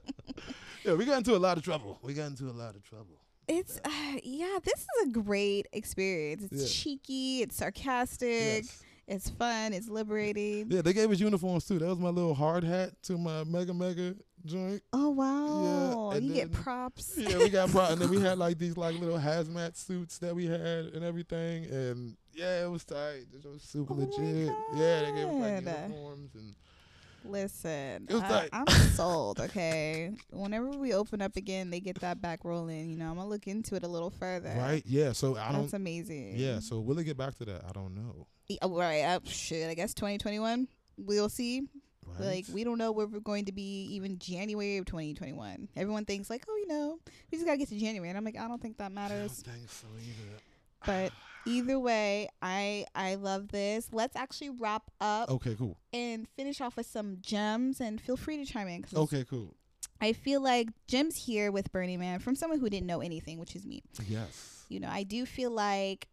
[0.84, 1.98] Yeah, we got into a lot of trouble.
[2.02, 3.18] We got into a lot of trouble.
[3.48, 6.44] It's uh, yeah, this is a great experience.
[6.50, 6.82] It's Yeah.
[6.82, 8.82] cheeky, it's sarcastic, Yes.
[9.06, 10.66] It's fun, it's liberating.
[10.70, 11.78] Yeah, they gave us uniforms too.
[11.78, 14.82] That was my little hard hat to my mega mega joint.
[14.92, 16.10] Oh wow!
[16.10, 17.14] and you get props.
[17.18, 20.34] Yeah, we got props, and then we had like these like little hazmat suits that
[20.34, 23.26] we had and everything, and yeah, it was tight.
[23.32, 24.54] It was super Oh legit.
[24.74, 26.54] Yeah, they gave us like uniforms and
[27.26, 29.40] Listen, I, I'm sold.
[29.40, 32.90] Okay, whenever we open up again, they get that back rolling.
[32.90, 34.54] You know, I'm gonna look into it a little further.
[34.58, 34.82] right.
[34.86, 35.60] Yeah, so I That's don't.
[35.62, 36.34] That's amazing.
[36.36, 37.62] Yeah, so will it get back to that?
[37.66, 38.26] I don't know.
[38.62, 39.02] Oh, right.
[39.02, 39.68] Uh, shit.
[39.70, 40.68] I guess 2021.
[40.98, 41.62] We'll see.
[42.06, 42.20] Right?
[42.26, 45.68] Like we don't know where we're going to be even January of 2021.
[45.74, 46.98] Everyone thinks like, oh, you know,
[47.32, 48.94] we just gotta get to January, and I'm like, I don't think that I don't
[48.94, 49.42] matters.
[49.68, 50.36] so either.
[50.86, 51.12] But
[51.46, 53.88] either way, I I love this.
[53.90, 55.78] Let's actually wrap up Okay, cool.
[55.94, 58.82] and finish off with some gems, and feel free to chime in.
[58.82, 59.54] 'cause Okay, cool.
[60.00, 63.56] I feel like gems here with Burning Man from someone who didn't know anything, which
[63.56, 63.82] is me.
[64.06, 64.66] Yes.
[64.68, 66.08] You know, I do feel like,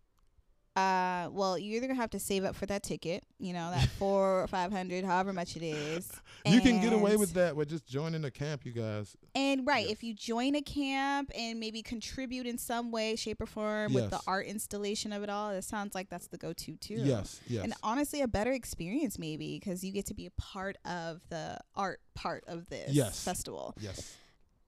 [0.75, 3.89] uh, well, you're either gonna have to save up for that ticket, you know, that
[3.99, 6.09] four or five hundred, however much it is.
[6.43, 9.15] You can get away with that with just joining the camp, you guys.
[9.35, 9.91] And right, Yes.
[9.91, 14.09] if you join a camp and maybe contribute in some way, shape, or form with
[14.09, 16.95] the art installation of it all, it sounds like that's the go-to too.
[16.95, 17.63] Yes, yes.
[17.63, 21.59] And honestly, a better experience maybe because you get to be a part of the
[21.75, 23.23] art part of this Yes.
[23.23, 23.75] festival.
[23.79, 24.15] yes.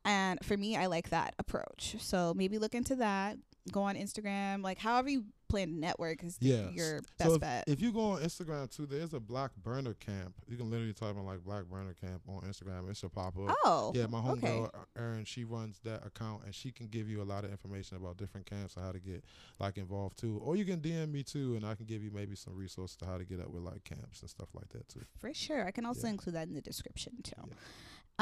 [0.06, 1.96] And for me, I like that approach.
[2.00, 3.38] So maybe look into that.
[3.72, 5.24] Go on Instagram, like however you
[5.54, 7.64] plan to network is the- your best So if, bet.
[7.68, 10.34] if you go on Instagram too, there's a Black Burner Camp.
[10.48, 12.90] You can literally type in like Black Burner Camp on Instagram.
[12.90, 13.56] It should pop up.
[13.64, 14.48] oh, Yeah, my okay.
[14.48, 17.98] homegirl Erin, she runs that account, and she can give you a lot of information
[17.98, 19.24] about different camps and how to get
[19.60, 20.40] like involved too.
[20.44, 23.06] Or you can DM me too, and I can give you maybe some resources to
[23.06, 25.02] how to get up with like camps and stuff like that too.
[25.20, 25.66] For sure.
[25.66, 26.14] I can also Yeah.
[26.14, 27.50] include that in the description too.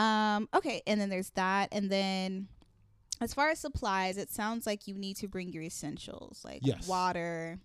[0.02, 1.70] Um, okay, and then there's that.
[1.72, 2.48] And then
[3.22, 6.88] as far as supplies, it sounds like you need to bring your essentials like Yes.
[6.88, 7.60] water,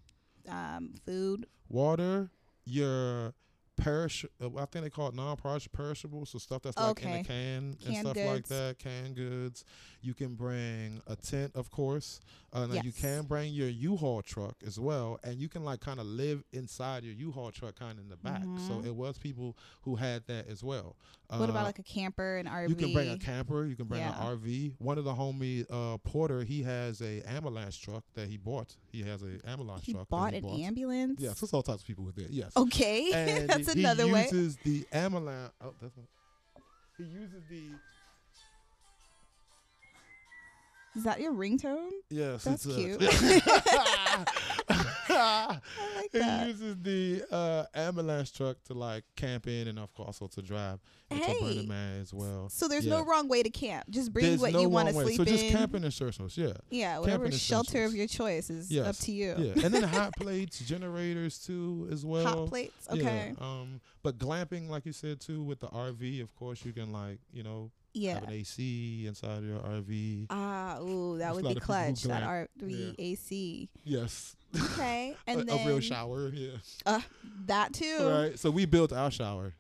[0.49, 1.47] um, food.
[1.69, 2.31] Water,
[2.65, 3.35] your
[3.77, 4.25] perish.
[4.43, 7.81] Uh, I think they call it non-perishable, so stuff that's like in a can and
[7.81, 8.77] Canned stuff like that.
[8.79, 9.65] Canned goods.
[10.03, 12.21] You can bring a tent, of course.
[12.53, 15.99] Uh, now you can bring your U-Haul truck as well, and you can like kind
[16.01, 18.43] of live inside your U-Haul truck, kind of in the back.
[18.69, 18.87] So Mhm.
[18.87, 20.97] it was people who had that as well.
[21.29, 22.69] what Uh, about like a camper, an RV?
[22.69, 23.67] You can bring a camper.
[23.67, 24.17] You can bring Yeah.
[24.17, 24.75] an RV.
[24.79, 28.77] One of the homie uh, Porter, he has a ambulance truck that he bought.
[28.97, 30.09] He has a ambulance He truck.
[30.09, 30.67] bought that an he bought.
[30.69, 31.21] ambulance.
[31.21, 32.31] Yes, there's all types of people with it.
[32.31, 32.53] Yes.
[32.57, 34.23] Okay, And that's he another way.
[34.25, 35.53] uses the ambulance.
[35.61, 36.07] Oh, that's not.
[36.97, 37.63] He uses the.
[40.97, 41.91] Is that your ringtone?
[42.09, 43.01] Yes, That's it's, uh, cute.
[45.21, 45.61] I
[45.97, 50.27] like he uses the uh, ambulance truck to like camp in and of course also
[50.29, 51.37] to drive Hey.
[51.41, 52.49] Burning Man as well.
[52.49, 52.99] So there's Yeah.
[52.99, 53.89] no wrong way to camp.
[53.89, 55.15] Just bring There's what no you want to sleep way.
[55.15, 55.89] sleep So just camping in.
[55.89, 56.55] essentials, yeah.
[56.69, 59.35] yeah, whatever camping shelter of your choice is up to you.
[59.39, 62.27] Yeah, and then hot plates, generators too, as well.
[62.27, 62.89] Hot plates.
[62.91, 63.35] Okay.
[63.39, 66.91] Yeah, um, but glamping, like you said too, with the RV, of course, you can
[66.93, 68.15] like you know Yeah.
[68.15, 70.27] have an AC inside your RV.
[70.31, 72.03] Ah, ooh, that There's would be of people who clutch.
[72.05, 72.23] That.
[72.23, 73.69] RV AC.
[73.85, 76.29] Yes, Okay, a, and a then real shower.
[76.33, 77.01] Yeah, Uh,
[77.47, 78.09] that too.
[78.09, 78.39] right.
[78.39, 79.55] So we built our shower.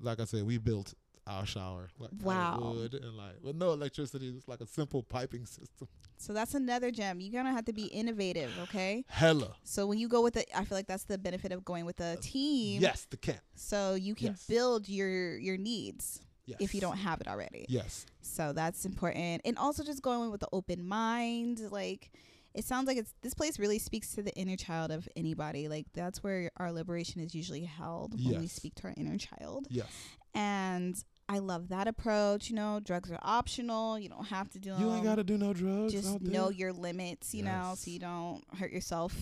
[0.00, 0.94] Like I said, we built
[1.26, 1.88] our shower.
[1.98, 2.58] Like Wow.
[2.74, 4.28] wood and like with no electricity.
[4.28, 5.88] It's like a simple piping system.
[6.20, 7.20] So that's another gem.
[7.20, 8.50] You're gonna have to be innovative.
[8.64, 9.04] Okay.
[9.08, 9.54] Hella.
[9.64, 12.00] So when you go with it, I feel like that's the benefit of going with
[12.00, 12.80] a team.
[12.82, 13.40] Yes, the camp.
[13.54, 14.46] So you can Yes.
[14.46, 16.56] build your your needs Yes.
[16.60, 17.66] if you don't have it already.
[17.68, 18.06] Yes.
[18.22, 19.42] So that's important.
[19.44, 21.60] And also just going with the open mind.
[21.70, 22.10] Like
[22.54, 25.68] it sounds like it's this place really speaks to the inner child of anybody.
[25.68, 29.66] Like that's where our liberation is usually held when we speak to our inner child.
[29.70, 29.86] Yes.
[30.34, 30.96] And
[31.28, 32.48] I love that approach.
[32.48, 33.98] You know, drugs are optional.
[33.98, 34.80] You don't have to do them.
[34.80, 35.92] You ain't gotta do no drugs.
[35.92, 39.14] just know your limits, you know, so you don't hurt yourself.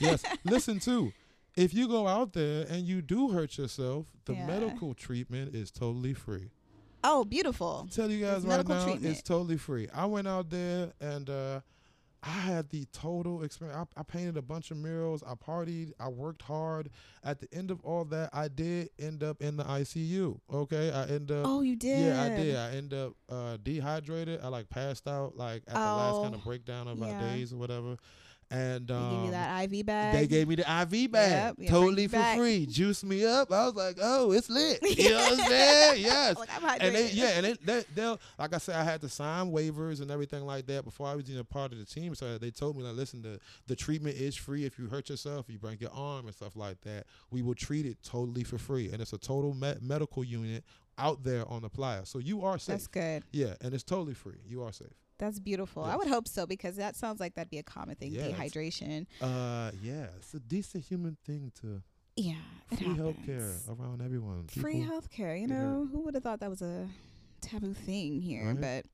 [0.00, 0.22] yes.
[0.44, 1.12] Listen too.
[1.56, 4.46] If you go out there and you do hurt yourself, the Yeah.
[4.46, 6.50] medical treatment is totally free.
[7.04, 7.88] Oh, beautiful.
[7.92, 9.06] tell you guys It's right now, treatment.
[9.12, 9.88] it's totally free.
[9.94, 11.60] I went out there and uh,
[12.22, 13.76] I had the total experience.
[13.96, 15.22] I, I painted a bunch of murals.
[15.22, 15.92] I partied.
[16.00, 16.88] I worked hard.
[17.22, 20.40] At the end of all that, I did end up in the ICU.
[20.52, 21.44] Okay, I end up.
[21.46, 22.00] Oh, you did.
[22.00, 22.56] Yeah, I did.
[22.56, 24.40] I end up uh, dehydrated.
[24.42, 27.12] I like passed out like at the last kind Oh, of breakdown of yeah.
[27.12, 27.96] our days or whatever.
[28.54, 30.14] And They um, give you that IV bag.
[30.14, 32.38] they gave me the IV bag Yep, yeah, totally for back.
[32.38, 32.66] free.
[32.66, 33.50] Juiced me up.
[33.50, 34.78] I was like, oh, it's lit.
[34.98, 36.02] You know what I'm saying?
[36.02, 36.36] Yes.
[36.38, 36.48] like.
[36.82, 40.00] And they, yeah, and they, they, they'll, like I said, I had to sign waivers
[40.00, 42.14] and everything like that before I was even a part of the team.
[42.14, 45.46] So they told me, like, listen, the, the treatment is free if you hurt yourself,
[45.48, 47.06] you break your arm and stuff like that.
[47.30, 48.90] We will treat it totally for free.
[48.92, 50.62] And it's a total me- medical unit
[50.96, 52.06] out there on the playa.
[52.06, 52.74] So you are safe.
[52.74, 53.24] That's good.
[53.32, 54.38] yeah, and it's totally free.
[54.46, 54.88] You are safe.
[55.24, 55.82] That's beautiful.
[55.84, 58.12] I would hope so because that sounds like that'd be a common thing.
[58.12, 59.06] Yeah, Dehydration.
[59.20, 61.82] Uh, yeah, it's a decent human thing to
[62.16, 62.34] Yeah.
[62.76, 64.46] Free health care around everyone.
[64.48, 65.40] Free People- healthcare.
[65.40, 66.88] You know, who would have thought that was a
[67.40, 68.60] taboo thing here, Right.
[68.60, 68.86] but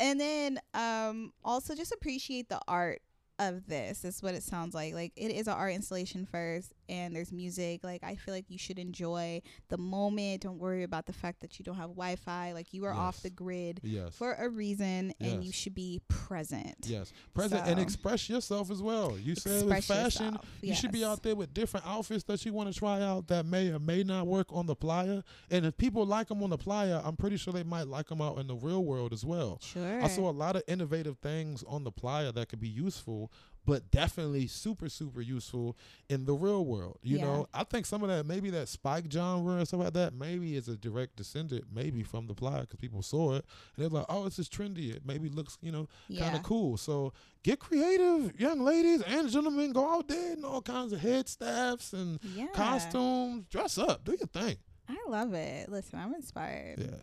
[0.00, 3.02] and then um also just appreciate the art
[3.38, 4.04] of this.
[4.04, 4.94] Is what it sounds like.
[4.94, 7.82] Like it is an art installation first, and there's music.
[7.84, 10.42] Like I feel like you should enjoy the moment.
[10.42, 12.52] Don't worry about the fact that you don't have Wi-Fi.
[12.52, 14.14] Like you are off the grid Yes.
[14.14, 16.76] for a reason, and you should be present.
[16.84, 19.18] Yes, present and express yourself as well.
[19.18, 22.72] You said with fashion, you should be out there with different outfits that you want
[22.72, 25.22] to try out that may or may not work on the playa.
[25.50, 28.20] And if people like them on the playa, I'm pretty sure they might like them
[28.20, 29.58] out in the real world as well.
[29.62, 30.02] Sure.
[30.02, 33.30] I saw a lot of innovative things on the playa that could be useful,
[33.64, 35.76] but definitely super, super useful
[36.08, 36.98] in the real world.
[37.02, 37.24] You Yeah.
[37.24, 40.56] know, I think some of that, maybe that spike genre and stuff like that, maybe
[40.56, 43.44] is a direct descendant, maybe from the playa because people saw it
[43.76, 44.94] and they're like, oh, this is trendy.
[44.94, 45.88] It maybe looks, you know,
[46.18, 46.76] kind of cool.
[46.76, 47.12] So
[47.44, 49.72] get creative, young ladies and gentlemen.
[49.72, 52.48] Go out there and all kinds of head staffs and Yeah.
[52.52, 53.46] costumes.
[53.48, 54.04] Dress up.
[54.04, 54.56] Do your thing.
[54.88, 55.68] I love it.
[55.70, 56.80] Listen, I'm inspired.
[56.80, 56.96] Yeah.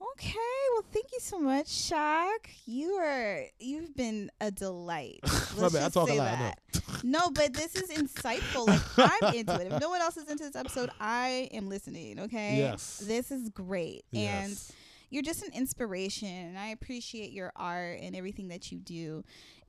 [0.00, 0.34] Okay,
[0.72, 2.48] well, thank you so much, Shaq.
[2.64, 5.20] You are you've been a delight.
[5.22, 5.76] Let's bad.
[5.76, 6.58] I just talk a say lot, that.
[7.04, 8.66] No, but this is insightful.
[8.66, 8.80] Like
[9.22, 9.72] I'm into it.
[9.72, 12.18] If no one else is into this episode, I am listening.
[12.20, 12.56] Okay.
[12.56, 13.02] Yes.
[13.06, 14.56] This is great, and
[15.10, 16.28] you're just an inspiration.
[16.28, 19.22] And I appreciate your art and everything that you do,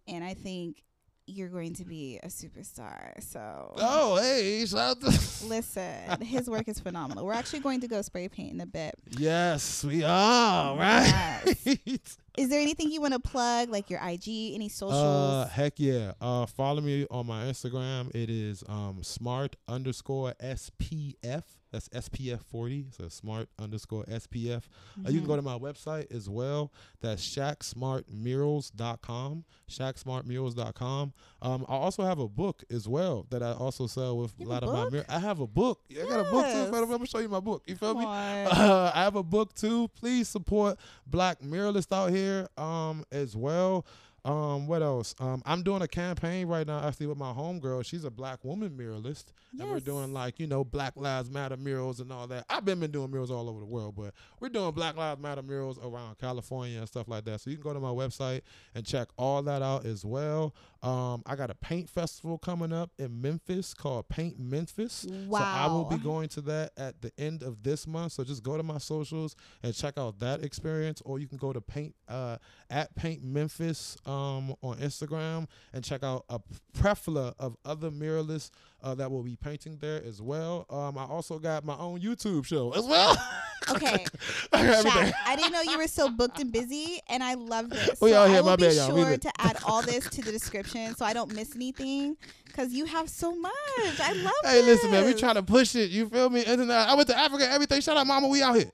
[0.07, 0.81] and I think
[1.27, 3.21] you're going to be a superstar.
[3.21, 3.73] So.
[3.77, 5.07] Oh, hey, shout out to.
[5.45, 7.25] Listen, his work is phenomenal.
[7.25, 8.95] We're actually going to go spray paint in a bit.
[9.17, 11.55] Yes, we are, right?
[12.37, 15.03] Is there anything you want to plug, like your IG, any socials?
[15.03, 16.13] Uh, heck yeah.
[16.21, 18.13] Uh, follow me on my Instagram.
[18.15, 21.43] It is um smart underscore SPF.
[21.71, 22.87] That's SPF 40.
[22.91, 24.63] So smart underscore SPF.
[25.05, 26.73] Uh, you can go to my website as well.
[26.99, 29.45] That's shacksmartmurals.com.
[29.69, 31.13] Shacksmartmurals.com.
[31.41, 34.63] Um, I also have a book as well that I also sell with a lot
[34.63, 35.05] a of my mirrors.
[35.07, 35.79] I have a book.
[35.87, 36.75] Yeah, I got a book too.
[36.75, 37.63] I'm going to show you my book.
[37.67, 38.05] You feel Come me?
[38.05, 39.87] Uh, I have a book too.
[39.97, 40.77] Please support
[41.07, 42.20] Black muralists out here
[42.57, 43.85] um, as well.
[44.23, 45.15] Um, what else?
[45.19, 47.83] Um, I'm doing a campaign right now actually with my homegirl.
[47.83, 49.25] She's a black woman muralist.
[49.59, 52.45] And we're doing like, you know, Black Lives Matter murals and all that.
[52.49, 55.41] I've been been doing murals all over the world, but we're doing Black Lives Matter
[55.41, 57.41] murals around California and stuff like that.
[57.41, 58.41] So you can go to my website
[58.75, 60.53] and check all that out as well.
[60.83, 65.05] Um, I got a paint festival coming up in Memphis called Paint Memphis.
[65.27, 65.39] Wow.
[65.39, 68.13] So I will be going to that at the end of this month.
[68.13, 71.53] So just go to my socials and check out that experience, or you can go
[71.53, 72.37] to paint uh,
[72.69, 76.39] at Paint Memphis um, on Instagram and check out a
[76.73, 78.49] plethora of other muralists
[78.83, 80.65] uh, that will be painting there as well.
[80.69, 83.17] Um, I also got my own YouTube show as well.
[83.69, 84.05] Okay.
[84.53, 84.63] I.
[84.63, 88.01] Shaq, I didn't know you were so booked and busy, and I love this.
[88.01, 90.21] We so out here, I will my be bad, sure to add all this to
[90.21, 93.51] the description so I don't miss anything because you have so much.
[93.99, 94.49] I love it.
[94.49, 95.21] Hey, listen, man, we this.
[95.21, 95.91] trying to push it.
[95.91, 96.43] You feel me?
[96.43, 97.81] Then, uh, I went to Africa, everything.
[97.81, 98.27] Shout out, mama.
[98.27, 98.71] We out here.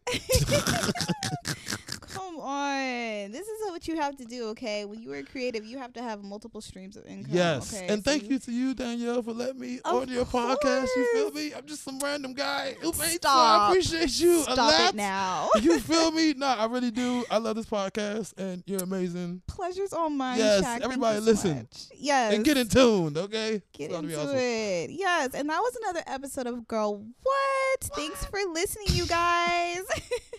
[2.48, 3.32] On.
[3.32, 4.86] This is what you have to do, okay?
[4.86, 7.34] When you are creative, you have to have multiple streams of income.
[7.34, 7.74] Yes.
[7.74, 7.88] Okay?
[7.88, 10.88] and So thank you to you, Danielle, for letting me Of on your podcast.
[10.95, 11.54] You feel me?
[11.54, 15.50] I'm just some random guy who made so I appreciate you Stop it now.
[15.62, 16.34] you feel me?
[16.36, 17.26] No, I really do.
[17.30, 19.41] I love this podcast, and you're amazing.
[19.48, 20.38] Pleasure's all mine.
[20.39, 20.82] Yes, Shaq.
[20.82, 21.56] Everybody so listen.
[21.58, 21.86] much.
[21.98, 22.34] Yes.
[22.34, 23.62] And get in tuned, okay?
[23.74, 24.38] Get It's into awesome.
[24.38, 24.91] it.
[24.91, 25.34] Yes.
[25.34, 27.82] And that was another episode of Girl What?
[27.93, 29.82] Thanks for listening, you guys.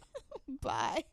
[0.62, 1.04] Bye.